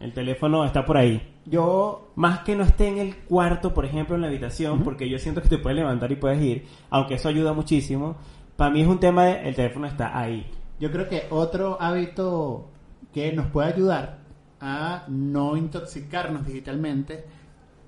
el 0.00 0.12
teléfono 0.12 0.64
está 0.64 0.84
por 0.84 0.96
ahí. 0.96 1.31
Yo 1.44 2.12
Más 2.14 2.40
que 2.40 2.54
no 2.54 2.62
esté 2.62 2.88
en 2.88 2.98
el 2.98 3.16
cuarto, 3.16 3.74
por 3.74 3.84
ejemplo, 3.84 4.14
en 4.14 4.22
la 4.22 4.28
habitación, 4.28 4.82
porque 4.82 5.08
yo 5.08 5.18
siento 5.18 5.42
que 5.42 5.48
te 5.48 5.58
puedes 5.58 5.78
levantar 5.78 6.12
y 6.12 6.16
puedes 6.16 6.40
ir, 6.42 6.66
aunque 6.90 7.14
eso 7.14 7.28
ayuda 7.28 7.52
muchísimo. 7.52 8.16
Para 8.56 8.70
mí 8.70 8.82
es 8.82 8.86
un 8.86 9.00
tema 9.00 9.24
de 9.24 9.48
el 9.48 9.54
teléfono 9.54 9.86
está 9.86 10.16
ahí. 10.16 10.48
Yo 10.78 10.90
creo 10.92 11.08
que 11.08 11.26
otro 11.30 11.78
hábito 11.80 12.68
que 13.12 13.32
nos 13.32 13.46
puede 13.46 13.72
ayudar 13.72 14.18
a 14.60 15.04
no 15.08 15.56
intoxicarnos 15.56 16.46
digitalmente 16.46 17.24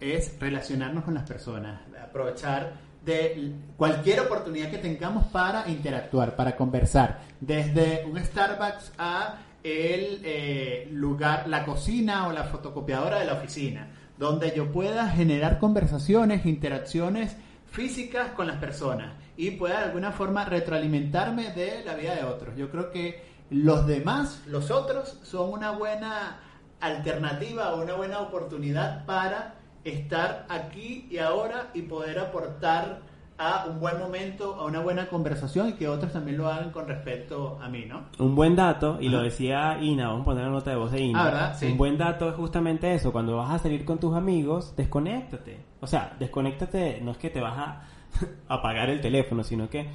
es 0.00 0.38
relacionarnos 0.40 1.04
con 1.04 1.14
las 1.14 1.24
personas, 1.24 1.80
aprovechar 2.02 2.74
de 3.04 3.52
cualquier 3.76 4.20
oportunidad 4.20 4.70
que 4.70 4.78
tengamos 4.78 5.26
para 5.26 5.68
interactuar, 5.68 6.34
para 6.36 6.56
conversar, 6.56 7.20
desde 7.40 8.04
un 8.10 8.18
Starbucks 8.18 8.92
a 8.98 9.36
el 9.64 10.20
eh, 10.24 10.88
lugar, 10.92 11.48
la 11.48 11.64
cocina 11.64 12.28
o 12.28 12.32
la 12.32 12.44
fotocopiadora 12.44 13.18
de 13.18 13.24
la 13.24 13.32
oficina, 13.32 13.88
donde 14.18 14.52
yo 14.54 14.70
pueda 14.70 15.08
generar 15.08 15.58
conversaciones, 15.58 16.44
interacciones 16.44 17.36
físicas 17.66 18.28
con 18.32 18.46
las 18.46 18.58
personas 18.58 19.14
y 19.36 19.52
pueda 19.52 19.78
de 19.78 19.84
alguna 19.86 20.12
forma 20.12 20.44
retroalimentarme 20.44 21.50
de 21.52 21.82
la 21.82 21.94
vida 21.94 22.14
de 22.14 22.24
otros. 22.24 22.54
Yo 22.56 22.70
creo 22.70 22.92
que 22.92 23.24
los 23.50 23.86
demás, 23.86 24.42
los 24.46 24.70
otros, 24.70 25.18
son 25.22 25.50
una 25.50 25.70
buena 25.70 26.40
alternativa 26.80 27.74
o 27.74 27.82
una 27.82 27.94
buena 27.94 28.20
oportunidad 28.20 29.06
para 29.06 29.54
estar 29.82 30.46
aquí 30.50 31.08
y 31.10 31.18
ahora 31.18 31.70
y 31.72 31.82
poder 31.82 32.18
aportar 32.18 33.00
a 33.36 33.66
un 33.68 33.80
buen 33.80 33.98
momento, 33.98 34.54
a 34.54 34.64
una 34.64 34.80
buena 34.80 35.08
conversación 35.08 35.70
y 35.70 35.72
que 35.72 35.88
otros 35.88 36.12
también 36.12 36.36
lo 36.38 36.48
hagan 36.48 36.70
con 36.70 36.86
respecto 36.86 37.58
a 37.60 37.68
mí, 37.68 37.84
¿no? 37.84 38.04
Un 38.18 38.34
buen 38.36 38.54
dato, 38.54 38.98
y 39.00 39.08
lo 39.08 39.20
decía 39.22 39.78
Ina, 39.80 40.06
vamos 40.08 40.22
a 40.22 40.24
poner 40.26 40.44
la 40.44 40.50
nota 40.50 40.70
de 40.70 40.76
voz 40.76 40.92
de 40.92 41.00
Ina. 41.00 41.20
Ah, 41.20 41.24
¿verdad? 41.24 41.56
Sí. 41.58 41.66
Un 41.66 41.76
buen 41.76 41.98
dato 41.98 42.28
es 42.28 42.36
justamente 42.36 42.94
eso, 42.94 43.10
cuando 43.12 43.36
vas 43.36 43.50
a 43.50 43.58
salir 43.58 43.84
con 43.84 43.98
tus 43.98 44.14
amigos, 44.14 44.74
desconéctate. 44.76 45.58
O 45.80 45.86
sea, 45.86 46.14
desconéctate, 46.18 47.00
no 47.02 47.10
es 47.10 47.16
que 47.18 47.30
te 47.30 47.40
vas 47.40 47.58
a 47.58 47.82
apagar 48.48 48.88
el 48.90 49.00
teléfono, 49.00 49.42
sino 49.42 49.68
que 49.68 49.88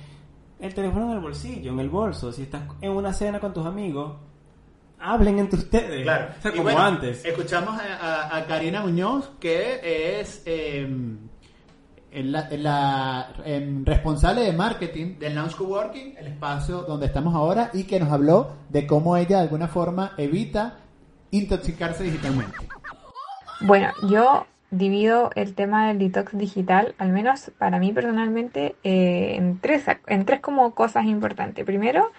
el 0.59 0.73
teléfono 0.73 1.05
en 1.05 1.11
el 1.13 1.19
bolsillo, 1.19 1.71
en 1.71 1.79
el 1.79 1.89
bolso. 1.89 2.33
Si 2.33 2.41
estás 2.43 2.63
en 2.81 2.91
una 2.91 3.13
cena 3.13 3.39
con 3.39 3.53
tus 3.53 3.65
amigos, 3.65 4.17
hablen 4.99 5.39
entre 5.39 5.59
ustedes. 5.59 6.01
O 6.01 6.03
sea, 6.03 6.35
Y 6.43 6.57
como 6.57 6.63
bueno, 6.63 6.79
antes. 6.81 7.23
Escuchamos 7.23 7.79
a, 7.79 7.95
a- 8.33 8.37
a 8.37 8.45
Karina 8.45 8.81
Muñoz, 8.81 9.31
que 9.39 10.19
es 10.19 10.43
eh, 10.45 10.85
en 12.11 12.31
la, 12.31 13.33
responsable 13.85 14.41
de 14.41 14.53
marketing 14.53 15.19
del 15.19 15.35
Lounge 15.35 15.55
Coworking, 15.55 16.15
el 16.17 16.27
espacio 16.27 16.81
donde 16.81 17.05
estamos 17.05 17.35
ahora, 17.35 17.69
y 17.73 17.83
que 17.83 17.99
nos 17.99 18.11
habló 18.11 18.51
de 18.69 18.87
cómo 18.87 19.17
ella 19.17 19.37
de 19.37 19.43
alguna 19.43 19.67
forma 19.67 20.13
evita 20.17 20.77
intoxicarse 21.31 22.03
digitalmente. 22.03 22.57
Bueno, 23.61 23.89
yo 24.09 24.45
divido 24.71 25.31
el 25.35 25.53
tema 25.55 25.87
del 25.87 25.99
detox 25.99 26.37
digital, 26.37 26.95
al 26.97 27.09
menos 27.09 27.51
para 27.57 27.79
mí 27.79 27.91
personalmente, 27.91 28.75
eh, 28.83 29.35
en 29.35 29.59
tres, 29.59 29.85
en 30.07 30.25
tres 30.25 30.39
como 30.39 30.73
cosas 30.73 31.05
importantes. 31.05 31.65
Primero, 31.65 32.11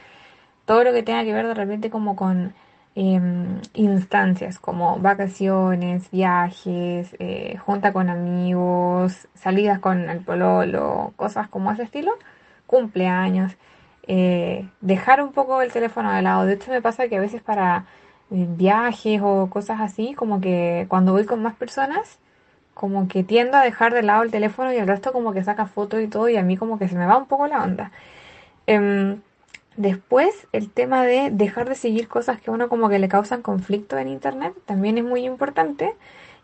todo 0.65 0.85
lo 0.85 0.93
que 0.93 1.03
tenga 1.03 1.25
que 1.25 1.33
ver 1.33 1.47
de 1.47 1.55
repente 1.55 1.91
como 1.91 2.17
con 2.17 2.55
em, 2.95 3.61
instancias, 3.75 4.59
como 4.59 4.99
vacaciones, 4.99 6.11
viajes, 6.11 7.15
eh, 7.19 7.57
junta 7.59 7.93
con 7.93 8.09
amigos, 8.11 9.29
salidas 9.35 9.79
con 9.79 10.11
el 10.11 10.21
pololo, 10.21 11.13
cosas 11.17 11.49
como 11.49 11.73
ese 11.73 11.85
estilo, 11.85 12.13
cumpleaños, 12.67 13.57
eh, 14.07 14.69
dejar 14.81 15.23
un 15.23 15.33
poco 15.33 15.63
el 15.63 15.73
teléfono 15.73 16.13
de 16.13 16.23
lado. 16.23 16.47
De 16.47 16.55
hecho, 16.55 16.71
me 16.71 16.83
pasa 16.83 17.09
que 17.09 17.17
a 17.17 17.21
veces 17.21 17.43
para 17.43 17.87
eh, 18.31 18.47
viajes 18.49 19.21
o 19.23 19.49
cosas 19.51 19.81
así, 19.81 20.15
como 20.15 20.41
que 20.41 20.87
cuando 20.89 21.13
voy 21.13 21.25
con 21.27 21.43
más 21.43 21.55
personas, 21.57 22.19
como 22.75 23.09
que 23.09 23.25
tiendo 23.25 23.57
a 23.57 23.63
dejar 23.63 23.93
de 23.95 24.03
lado 24.03 24.23
el 24.23 24.31
teléfono 24.31 24.73
y 24.73 24.77
el 24.77 24.87
resto 24.89 25.13
como 25.13 25.33
que 25.33 25.45
saca 25.45 25.67
fotos 25.67 26.01
y 26.01 26.09
todo 26.09 26.29
y 26.29 26.37
a 26.37 26.43
mí 26.43 26.57
como 26.57 26.79
que 26.79 26.89
se 26.89 26.97
me 26.97 27.07
va 27.07 27.19
un 27.19 27.27
poco 27.27 27.47
la 27.47 27.63
onda. 27.63 27.93
Después, 29.77 30.49
el 30.53 30.71
tema 30.71 31.05
de 31.05 31.31
dejar 31.31 31.69
de 31.69 31.75
seguir 31.75 32.09
cosas 32.09 32.41
que 32.41 32.51
a 32.51 32.55
uno 32.55 32.69
como 32.69 32.89
que 32.89 32.99
le 32.99 33.09
causan 33.09 33.43
conflicto 33.43 33.97
en 33.99 34.09
Internet 34.09 34.55
también 34.67 34.99
es 34.99 35.05
muy 35.05 35.25
importante. 35.25 35.95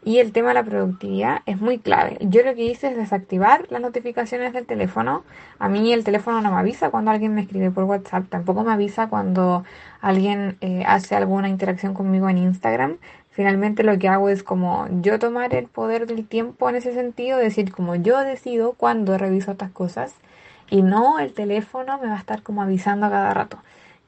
Y 0.04 0.18
el 0.20 0.30
tema 0.30 0.48
de 0.48 0.54
la 0.54 0.62
productividad 0.62 1.40
es 1.46 1.60
muy 1.60 1.78
clave. 1.78 2.16
Yo 2.20 2.44
lo 2.44 2.54
que 2.54 2.64
hice 2.64 2.88
es 2.88 2.96
desactivar 2.96 3.66
las 3.70 3.80
notificaciones 3.80 4.52
del 4.52 4.64
teléfono. 4.64 5.24
A 5.58 5.68
mí 5.68 5.92
el 5.92 6.04
teléfono 6.04 6.40
no 6.40 6.52
me 6.52 6.58
avisa 6.58 6.90
cuando 6.90 7.10
alguien 7.10 7.34
me 7.34 7.40
escribe 7.40 7.72
por 7.72 7.84
WhatsApp. 7.84 8.28
Tampoco 8.28 8.62
me 8.62 8.72
avisa 8.72 9.08
cuando 9.08 9.64
alguien 10.00 10.58
eh, 10.60 10.84
hace 10.86 11.16
alguna 11.16 11.48
interacción 11.48 11.92
conmigo 11.92 12.28
en 12.28 12.38
Instagram. 12.38 12.98
Finalmente 13.30 13.82
lo 13.82 13.98
que 13.98 14.08
hago 14.08 14.28
es 14.28 14.44
como 14.44 14.86
yo 15.02 15.18
tomar 15.18 15.52
el 15.52 15.66
poder 15.66 16.06
del 16.06 16.24
tiempo 16.26 16.70
en 16.70 16.76
ese 16.76 16.94
sentido, 16.94 17.36
decir 17.38 17.72
como 17.72 17.96
yo 17.96 18.20
decido 18.20 18.74
cuándo 18.74 19.18
reviso 19.18 19.50
estas 19.50 19.72
cosas 19.72 20.14
y 20.70 20.82
no 20.82 21.18
el 21.18 21.32
teléfono 21.32 21.98
me 21.98 22.08
va 22.08 22.14
a 22.14 22.18
estar 22.18 22.42
como 22.42 22.62
avisando 22.62 23.06
a 23.06 23.10
cada 23.10 23.34
rato. 23.34 23.58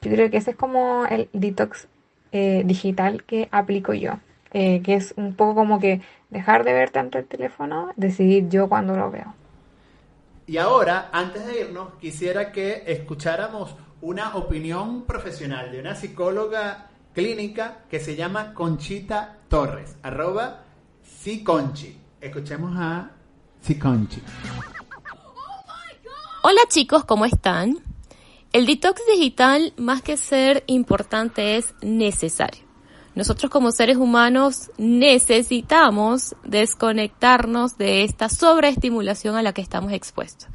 Yo 0.03 0.11
creo 0.11 0.31
que 0.31 0.37
ese 0.37 0.53
es 0.53 0.57
como 0.57 1.07
el 1.07 1.29
detox 1.33 1.89
eh, 2.33 2.63
digital 2.65 3.25
que 3.25 3.49
aplico 3.51 3.95
yo. 3.95 4.19
Eh, 4.53 4.81
que 4.83 4.95
es 4.95 5.13
un 5.17 5.35
poco 5.35 5.55
como 5.55 5.79
que 5.79 6.01
dejar 6.31 6.65
de 6.65 6.73
ver 6.73 6.91
tanto 6.91 7.19
el 7.19 7.27
teléfono, 7.27 7.93
decidir 7.97 8.49
yo 8.49 8.69
cuando 8.69 8.97
lo 8.97 9.11
veo. 9.11 9.35
Y 10.47 10.57
ahora, 10.57 11.11
antes 11.13 11.47
de 11.47 11.61
irnos, 11.61 11.95
quisiera 12.01 12.51
que 12.51 12.85
escucháramos 12.87 13.77
una 14.01 14.37
opinión 14.37 15.03
profesional 15.03 15.71
de 15.71 15.81
una 15.81 15.95
psicóloga 15.95 16.87
clínica 17.13 17.81
que 17.91 18.01
se 18.01 18.17
llama 18.17 18.55
Conchita 18.55 19.37
Torres, 19.49 19.97
arroba 20.03 20.63
Siconchi. 21.03 21.99
Escuchemos 22.21 22.75
a 22.79 23.11
Siconchi. 23.61 24.23
Hola 26.41 26.61
chicos, 26.69 27.05
¿cómo 27.05 27.25
están? 27.25 27.81
El 28.53 28.65
detox 28.67 29.03
digital, 29.13 29.73
más 29.77 30.03
que 30.03 30.17
ser 30.17 30.63
importante, 30.69 31.57
es 31.57 31.75
necesario. 31.83 32.63
Nosotros 33.17 33.51
como 33.51 33.73
seres 33.73 33.97
humanos 33.97 34.71
necesitamos 34.79 36.37
desconectarnos 36.45 37.77
de 37.77 38.05
esta 38.05 38.29
sobreestimulación 38.29 39.35
a 39.35 39.43
la 39.43 39.53
que 39.53 39.63
estamos 39.63 39.93
expuestos. 39.93 40.49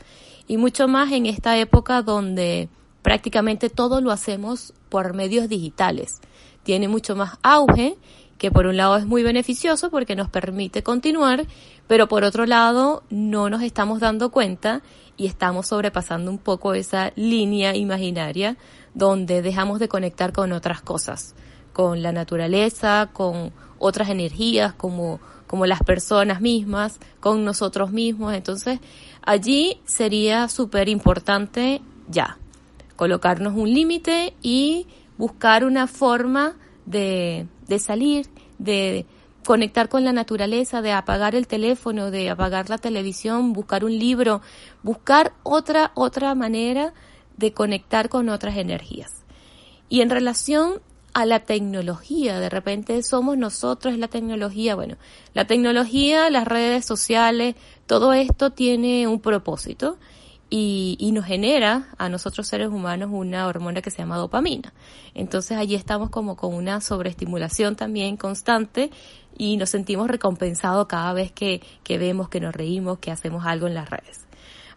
Y 0.48 0.56
mucho 0.56 0.88
más 0.88 1.12
en 1.12 1.26
esta 1.26 1.58
época 1.58 2.02
donde 2.02 2.69
prácticamente 3.02 3.69
todo 3.69 4.00
lo 4.00 4.12
hacemos 4.12 4.74
por 4.88 5.13
medios 5.13 5.50
digitales. 5.50 6.22
Tiene 6.63 6.88
mucho 6.88 7.17
más 7.17 7.38
auge, 7.43 7.98
que 8.38 8.52
por 8.52 8.67
un 8.67 8.78
lado 8.78 8.98
es 8.98 9.06
muy 9.06 9.24
beneficioso 9.24 9.89
porque 9.89 10.15
nos 10.15 10.30
permite 10.30 10.84
continuar, 10.84 11.46
pero 11.88 12.08
por 12.08 12.24
otro 12.24 12.46
lado 12.46 13.04
no 13.10 13.50
nos 13.50 13.62
estamos 13.62 14.00
dando 14.00 14.32
cuenta 14.32 14.82
y 15.17 15.28
estamos 15.28 15.67
sobrepasando 15.67 16.32
un 16.32 16.38
poco 16.38 16.73
esa 16.73 17.12
línea 17.15 17.76
imaginaria 17.76 18.58
donde 18.93 19.41
dejamos 19.41 19.80
de 19.80 19.88
conectar 19.88 20.34
con 20.34 20.52
otras 20.52 20.82
cosas 20.82 21.36
con 21.73 22.04
la 22.04 22.12
naturaleza, 22.12 23.10
con 23.12 23.52
otras 23.80 24.10
energías 24.10 24.73
como, 24.73 25.19
como 25.47 25.65
las 25.65 25.82
personas 25.82 26.39
mismas, 26.39 26.99
con 27.19 27.43
nosotros 27.43 27.91
mismos. 27.91 28.34
Entonces, 28.34 28.80
allí 29.23 29.82
sería 29.86 30.47
súper 30.47 30.88
importante 30.88 31.82
ya 32.08 32.38
colocarnos 32.95 33.56
un 33.56 33.73
límite 33.73 34.36
y 34.41 34.88
buscar 35.17 35.65
una 35.65 35.88
forma 35.88 36.54
de, 36.86 37.47
de 37.67 37.80
salir, 37.80 38.28
de 38.60 39.06
conectar 39.44 39.90
con 39.90 40.04
la 40.04 40.14
naturaleza, 40.14 40.82
de 40.82 40.92
apagar 40.92 41.36
el 41.36 41.48
teléfono, 41.48 42.12
de 42.12 42.30
apagar 42.30 42.70
la 42.70 42.78
televisión, 42.78 43.54
buscar 43.54 43.84
un 43.84 43.98
libro, 43.98 44.42
buscar 44.82 45.34
otra, 45.44 45.92
otra 45.96 46.36
manera 46.36 46.94
de 47.38 47.54
conectar 47.54 48.10
con 48.10 48.30
otras 48.30 48.58
energías. 48.58 49.12
Y 49.90 50.02
en 50.02 50.10
relación 50.10 50.82
a 51.14 51.26
la 51.26 51.42
tecnología. 51.42 52.40
De 52.40 52.50
repente 52.50 53.02
somos 53.04 53.38
nosotros 53.38 53.98
la 53.98 54.08
tecnología. 54.08 54.76
Bueno, 54.76 54.98
la 55.34 55.46
tecnología, 55.46 56.30
las 56.30 56.46
redes 56.46 56.86
sociales, 56.86 57.56
todo 57.86 58.14
esto 58.14 58.52
tiene 58.52 59.08
un 59.08 59.20
propósito 59.20 59.98
y, 60.56 60.98
y, 61.00 61.13
nos 61.13 61.26
genera 61.26 61.88
a 61.98 62.10
nosotros 62.10 62.46
seres 62.46 62.68
humanos 62.68 63.10
una 63.12 63.48
hormona 63.48 63.82
que 63.82 63.89
se 63.89 63.98
llama 63.98 64.18
dopamina. 64.18 64.72
Entonces 65.16 65.58
allí 65.58 65.74
estamos 65.74 66.12
como 66.12 66.36
con 66.36 66.54
una 66.54 66.80
sobreestimulación 66.80 67.76
también 67.76 68.18
constante 68.18 68.92
y 69.36 69.58
nos 69.58 69.72
sentimos 69.72 70.08
recompensados 70.08 70.86
cada 70.86 71.12
vez 71.13 71.32
que, 71.32 71.63
que 71.82 71.98
vemos, 71.98 72.30
que 72.30 72.39
nos 72.39 72.54
reímos, 72.54 73.00
que 73.00 73.10
hacemos 73.10 73.48
algo 73.48 73.66
en 73.66 73.74
las 73.74 73.89
redes. 73.89 74.28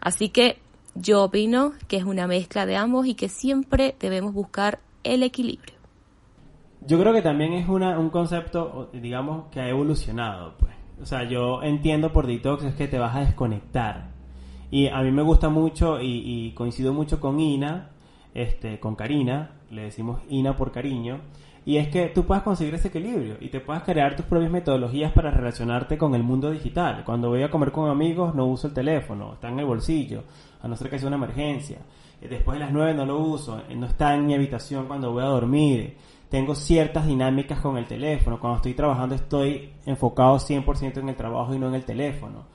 Así 0.01 0.29
que 0.29 0.57
yo 0.95 1.23
opino 1.23 1.73
que 1.87 1.97
es 1.97 2.05
una 2.05 2.25
mezcla 2.25 2.65
de 2.65 2.75
ambos 2.75 3.05
y 3.05 3.13
que 3.13 3.29
siempre 3.29 3.95
debemos 3.99 4.33
buscar 4.33 4.79
el 5.03 5.21
equilibrio. 5.21 5.75
Yo 6.87 6.99
creo 6.99 7.13
que 7.13 7.21
también 7.21 7.53
es 7.53 7.69
una, 7.69 7.99
un 7.99 8.09
concepto, 8.09 8.89
digamos, 8.93 9.51
que 9.51 9.59
ha 9.59 9.69
evolucionado, 9.69 10.55
pues. 10.57 10.73
O 10.99 11.05
sea, 11.05 11.29
yo 11.29 11.61
entiendo 11.61 12.11
por 12.11 12.25
detox 12.25 12.63
es 12.63 12.73
que 12.73 12.87
te 12.87 12.97
vas 12.97 13.15
a 13.15 13.19
desconectar. 13.19 14.16
Y 14.69 14.87
a 14.87 15.01
mí 15.01 15.11
me 15.11 15.21
gusta 15.21 15.49
mucho 15.49 15.99
y, 16.01 16.51
coincido 16.51 16.93
mucho 16.93 17.19
con 17.19 17.39
Ina, 17.39 17.89
este, 18.33 18.79
con 18.79 18.95
Karina, 18.95 19.51
le 19.71 19.83
decimos 19.83 20.21
Ina 20.29 20.55
por 20.55 20.71
cariño, 20.71 21.19
y 21.65 21.77
es 21.77 21.89
que 21.89 22.07
tú 22.07 22.25
puedas 22.25 22.43
conseguir 22.43 22.75
ese 22.75 22.87
equilibrio 22.87 23.35
y 23.41 23.49
te 23.49 23.59
puedas 23.59 23.83
crear 23.83 24.15
tus 24.15 24.25
propias 24.25 24.51
metodologías 24.51 25.11
para 25.11 25.31
relacionarte 25.31 25.97
con 25.97 26.15
el 26.15 26.23
mundo 26.23 26.49
digital. 26.49 27.03
Cuando 27.05 27.29
voy 27.29 27.43
a 27.43 27.51
comer 27.51 27.71
con 27.71 27.89
amigos 27.89 28.33
no 28.35 28.45
uso 28.45 28.67
el 28.67 28.73
teléfono, 28.73 29.33
está 29.33 29.49
en 29.49 29.59
el 29.59 29.65
bolsillo, 29.65 30.23
a 30.61 30.67
no 30.67 30.75
ser 30.75 30.89
que 30.89 30.97
sea 30.97 31.07
una 31.07 31.17
emergencia. 31.17 31.79
Después 32.21 32.57
de 32.57 32.65
las 32.65 32.73
nueve 32.73 32.93
no 32.93 33.05
lo 33.05 33.19
uso, 33.19 33.61
no 33.75 33.85
está 33.85 34.15
en 34.15 34.25
mi 34.25 34.33
habitación 34.33 34.87
cuando 34.87 35.11
voy 35.11 35.23
a 35.23 35.27
dormir 35.27 35.95
tengo 36.29 36.55
ciertas 36.55 37.07
dinámicas 37.07 37.59
con 37.59 37.77
el 37.77 37.85
teléfono. 37.85 38.39
Cuando 38.39 38.57
estoy 38.57 38.73
trabajando 38.73 39.15
estoy 39.15 39.71
enfocado 39.85 40.37
100% 40.37 40.97
en 40.97 41.09
el 41.09 41.15
trabajo 41.15 41.53
y 41.53 41.59
no 41.59 41.69
en 41.69 41.75
el 41.75 41.85
teléfono. 41.85 42.45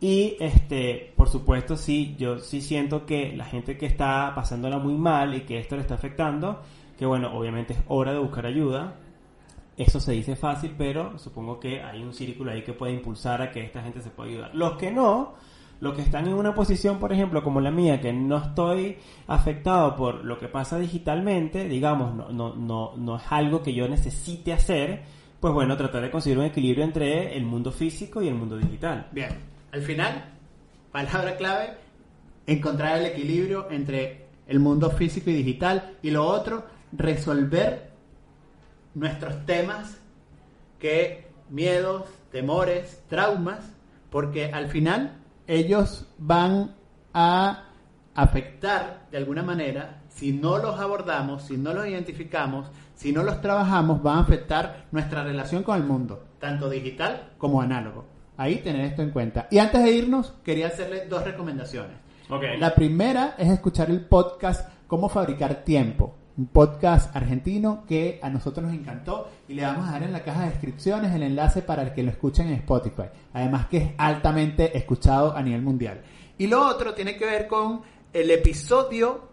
Y 0.00 0.36
este, 0.40 1.12
por 1.16 1.28
supuesto, 1.28 1.76
sí, 1.76 2.16
yo 2.18 2.38
sí 2.38 2.60
siento 2.60 3.06
que 3.06 3.34
la 3.34 3.46
gente 3.46 3.78
que 3.78 3.86
está 3.86 4.32
pasándola 4.34 4.78
muy 4.78 4.94
mal 4.94 5.34
y 5.34 5.40
que 5.42 5.58
esto 5.58 5.76
le 5.76 5.82
está 5.82 5.94
afectando, 5.94 6.60
que 6.98 7.06
bueno, 7.06 7.36
obviamente 7.36 7.72
es 7.72 7.80
hora 7.88 8.12
de 8.12 8.18
buscar 8.18 8.46
ayuda. 8.46 8.96
Eso 9.76 10.00
se 10.00 10.12
dice 10.12 10.36
fácil, 10.36 10.74
pero 10.76 11.18
supongo 11.18 11.60
que 11.60 11.82
hay 11.82 12.02
un 12.02 12.12
círculo 12.12 12.50
ahí 12.50 12.62
que 12.62 12.72
puede 12.72 12.92
impulsar 12.92 13.42
a 13.42 13.50
que 13.50 13.62
esta 13.62 13.82
gente 13.82 14.00
se 14.00 14.10
pueda 14.10 14.30
ayudar. 14.30 14.54
Los 14.54 14.76
que 14.76 14.90
no, 14.90 15.34
los 15.80 15.94
que 15.94 16.02
están 16.02 16.26
en 16.26 16.34
una 16.34 16.54
posición, 16.54 16.98
por 16.98 17.12
ejemplo, 17.12 17.42
como 17.42 17.60
la 17.60 17.70
mía, 17.70 18.00
que 18.00 18.12
no 18.12 18.38
estoy 18.38 18.96
afectado 19.26 19.96
por 19.96 20.24
lo 20.24 20.38
que 20.38 20.48
pasa 20.48 20.78
digitalmente, 20.78 21.68
digamos, 21.68 22.14
no, 22.14 22.30
no, 22.30 22.54
no, 22.54 22.96
no 22.96 23.16
es 23.16 23.22
algo 23.30 23.62
que 23.62 23.74
yo 23.74 23.86
necesite 23.88 24.52
hacer, 24.52 25.02
pues 25.40 25.52
bueno, 25.52 25.76
tratar 25.76 26.02
de 26.02 26.10
conseguir 26.10 26.38
un 26.38 26.44
equilibrio 26.44 26.84
entre 26.84 27.36
el 27.36 27.44
mundo 27.44 27.70
físico 27.72 28.22
y 28.22 28.28
el 28.28 28.34
mundo 28.34 28.56
digital. 28.56 29.08
Bien, 29.12 29.55
al 29.76 29.82
final, 29.82 30.24
palabra 30.90 31.36
clave, 31.36 31.74
encontrar 32.46 32.98
el 32.98 33.06
equilibrio 33.06 33.70
entre 33.70 34.26
el 34.46 34.58
mundo 34.58 34.90
físico 34.90 35.28
y 35.28 35.34
digital 35.34 35.98
y 36.00 36.10
lo 36.10 36.26
otro, 36.26 36.64
resolver 36.92 37.90
nuestros 38.94 39.44
temas 39.44 39.98
que 40.78 41.28
miedos, 41.50 42.06
temores, 42.32 43.02
traumas, 43.10 43.70
porque 44.08 44.46
al 44.50 44.68
final 44.68 45.18
ellos 45.46 46.06
van 46.16 46.74
a 47.12 47.64
afectar 48.14 49.06
de 49.10 49.18
alguna 49.18 49.42
manera, 49.42 50.00
si 50.08 50.32
no 50.32 50.56
los 50.56 50.80
abordamos, 50.80 51.42
si 51.42 51.58
no 51.58 51.74
los 51.74 51.86
identificamos, 51.86 52.70
si 52.94 53.12
no 53.12 53.22
los 53.22 53.42
trabajamos, 53.42 54.02
van 54.02 54.16
a 54.16 54.22
afectar 54.22 54.86
nuestra 54.90 55.22
relación 55.22 55.62
con 55.62 55.76
el 55.76 55.86
mundo, 55.86 56.24
tanto 56.40 56.70
digital 56.70 57.34
como 57.36 57.60
análogo. 57.60 58.15
Ahí 58.36 58.56
tener 58.56 58.86
esto 58.86 59.02
en 59.02 59.10
cuenta. 59.10 59.48
Y 59.50 59.58
antes 59.58 59.82
de 59.82 59.92
irnos, 59.92 60.34
quería 60.44 60.68
hacerle 60.68 61.06
dos 61.06 61.24
recomendaciones. 61.24 61.96
La 62.58 62.74
primera 62.74 63.34
es 63.38 63.48
escuchar 63.48 63.90
el 63.90 64.04
podcast 64.04 64.68
Cómo 64.86 65.08
fabricar 65.08 65.64
tiempo 65.64 66.14
un 66.36 66.48
podcast 66.48 67.14
argentino 67.16 67.84
que 67.88 68.20
a 68.22 68.28
nosotros 68.28 68.66
nos 68.66 68.74
encantó 68.74 69.28
y 69.48 69.54
le 69.54 69.62
vamos 69.62 69.88
a 69.88 69.92
dar 69.92 70.02
en 70.02 70.12
la 70.12 70.22
caja 70.22 70.44
de 70.44 70.50
descripciones 70.50 71.14
el 71.14 71.22
enlace 71.22 71.62
para 71.62 71.82
el 71.82 71.94
que 71.94 72.02
lo 72.02 72.10
escuchen 72.10 72.48
en 72.48 72.54
Spotify. 72.54 73.04
Además 73.32 73.66
que 73.66 73.76
es 73.78 73.90
altamente 73.96 74.76
escuchado 74.76 75.34
a 75.34 75.42
nivel 75.42 75.62
mundial. 75.62 76.02
Y 76.36 76.46
lo 76.46 76.66
otro 76.66 76.94
tiene 76.94 77.16
que 77.16 77.24
ver 77.24 77.46
con 77.46 77.80
el 78.12 78.30
episodio 78.30 79.30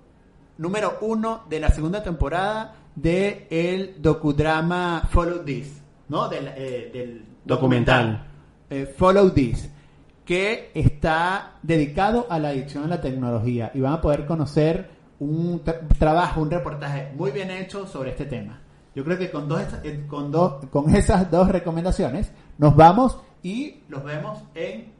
número 0.58 0.99
uno 1.01 1.43
de 1.49 1.60
la 1.60 1.70
segunda 1.70 2.01
temporada 2.01 2.76
de 2.95 3.47
el 3.49 4.01
docudrama 4.01 5.08
Follow 5.12 5.43
This, 5.43 5.82
¿no? 6.08 6.30
Del, 6.30 6.51
eh, 6.56 7.22
documental, 7.43 8.28
eh, 8.74 8.86
Follow 8.88 9.30
This 9.30 9.70
que 10.26 10.72
está 10.74 11.58
dedicado 11.62 12.28
a 12.30 12.40
la 12.40 12.50
adicción 12.50 12.86
a 12.86 12.88
la 12.88 13.02
tecnología 13.02 13.72
y 13.74 13.82
van 13.82 13.94
a 13.94 14.02
poder 14.02 14.26
conocer 14.26 14.90
un 15.20 15.62
trabajo, 16.00 16.42
un 16.42 16.50
reportaje 16.50 17.12
muy 17.16 17.32
bien 17.32 17.52
hecho 17.52 17.86
sobre 17.86 18.12
este 18.12 18.26
tema. 18.26 18.60
Yo 18.96 19.04
creo 19.04 19.18
que 19.18 19.30
con, 19.30 19.48
dos, 19.48 19.62
eh, 19.84 20.06
con, 20.08 20.32
dos, 20.32 20.66
con 20.72 20.96
esas 20.96 21.30
dos 21.30 21.50
recomendaciones 21.50 22.32
nos 22.58 22.76
vamos 22.76 23.20
y 23.42 23.82
los 23.90 24.04
vemos 24.04 24.40
en 24.56 24.92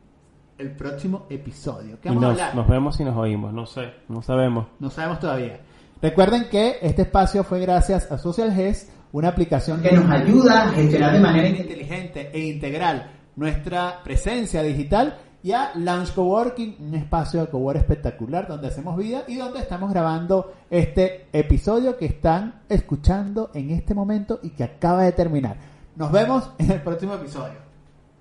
el 0.58 0.72
próximo 0.76 1.26
episodio. 1.30 2.00
¿Qué 2.02 2.10
vamos 2.10 2.22
nos, 2.24 2.30
a 2.30 2.48
hablar? 2.48 2.56
Nos 2.56 2.68
vemos 2.68 3.00
y 3.00 3.04
nos 3.04 3.18
oímos, 3.18 3.54
no 3.54 3.66
sé, 3.66 3.94
no 4.10 4.22
sabemos. 4.22 4.68
No 4.80 4.90
sabemos 4.90 5.20
todavía. 5.20 5.60
Recuerden 6.02 6.50
que 6.50 6.78
este 6.82 7.04
espacio 7.04 7.44
fue 7.44 7.60
gracias 7.60 8.12
a 8.12 8.18
Social 8.18 8.54
GES, 8.54 8.92
una 9.14 9.30
aplicación 9.30 9.82
que 9.82 9.92
nos 9.94 10.10
ayuda 10.10 10.64
a 10.64 10.70
gestionar 10.70 11.14
de 11.14 11.20
manera 11.20 11.48
inteligente 11.48 12.30
e 12.34 12.40
integral 12.40 13.10
nuestra 13.36 14.02
presencia 14.04 14.62
digital 14.64 15.18
y 15.44 15.52
a 15.52 15.72
Launch 15.76 16.14
Coworking, 16.14 16.78
un 16.80 16.96
espacio 16.96 17.42
de 17.42 17.48
cowork 17.48 17.78
espectacular 17.80 18.48
donde 18.48 18.68
hacemos 18.68 18.98
vida 18.98 19.24
y 19.28 19.36
donde 19.36 19.60
estamos 19.60 19.92
grabando 19.92 20.54
este 20.70 21.28
episodio 21.34 21.98
que 21.98 22.06
están 22.06 22.62
escuchando 22.70 23.52
en 23.54 23.72
este 23.72 23.94
momento 23.94 24.40
y 24.42 24.52
que 24.52 24.64
acaba 24.64 25.04
de 25.04 25.12
terminar. 25.12 25.58
Nos 25.98 26.12
vemos 26.12 26.50
en 26.58 26.72
el 26.72 26.82
próximo 26.82 27.16
episodio. 27.16 27.60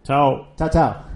Chao. 0.03 0.49
Chao, 0.57 0.69
chao. 0.69 1.12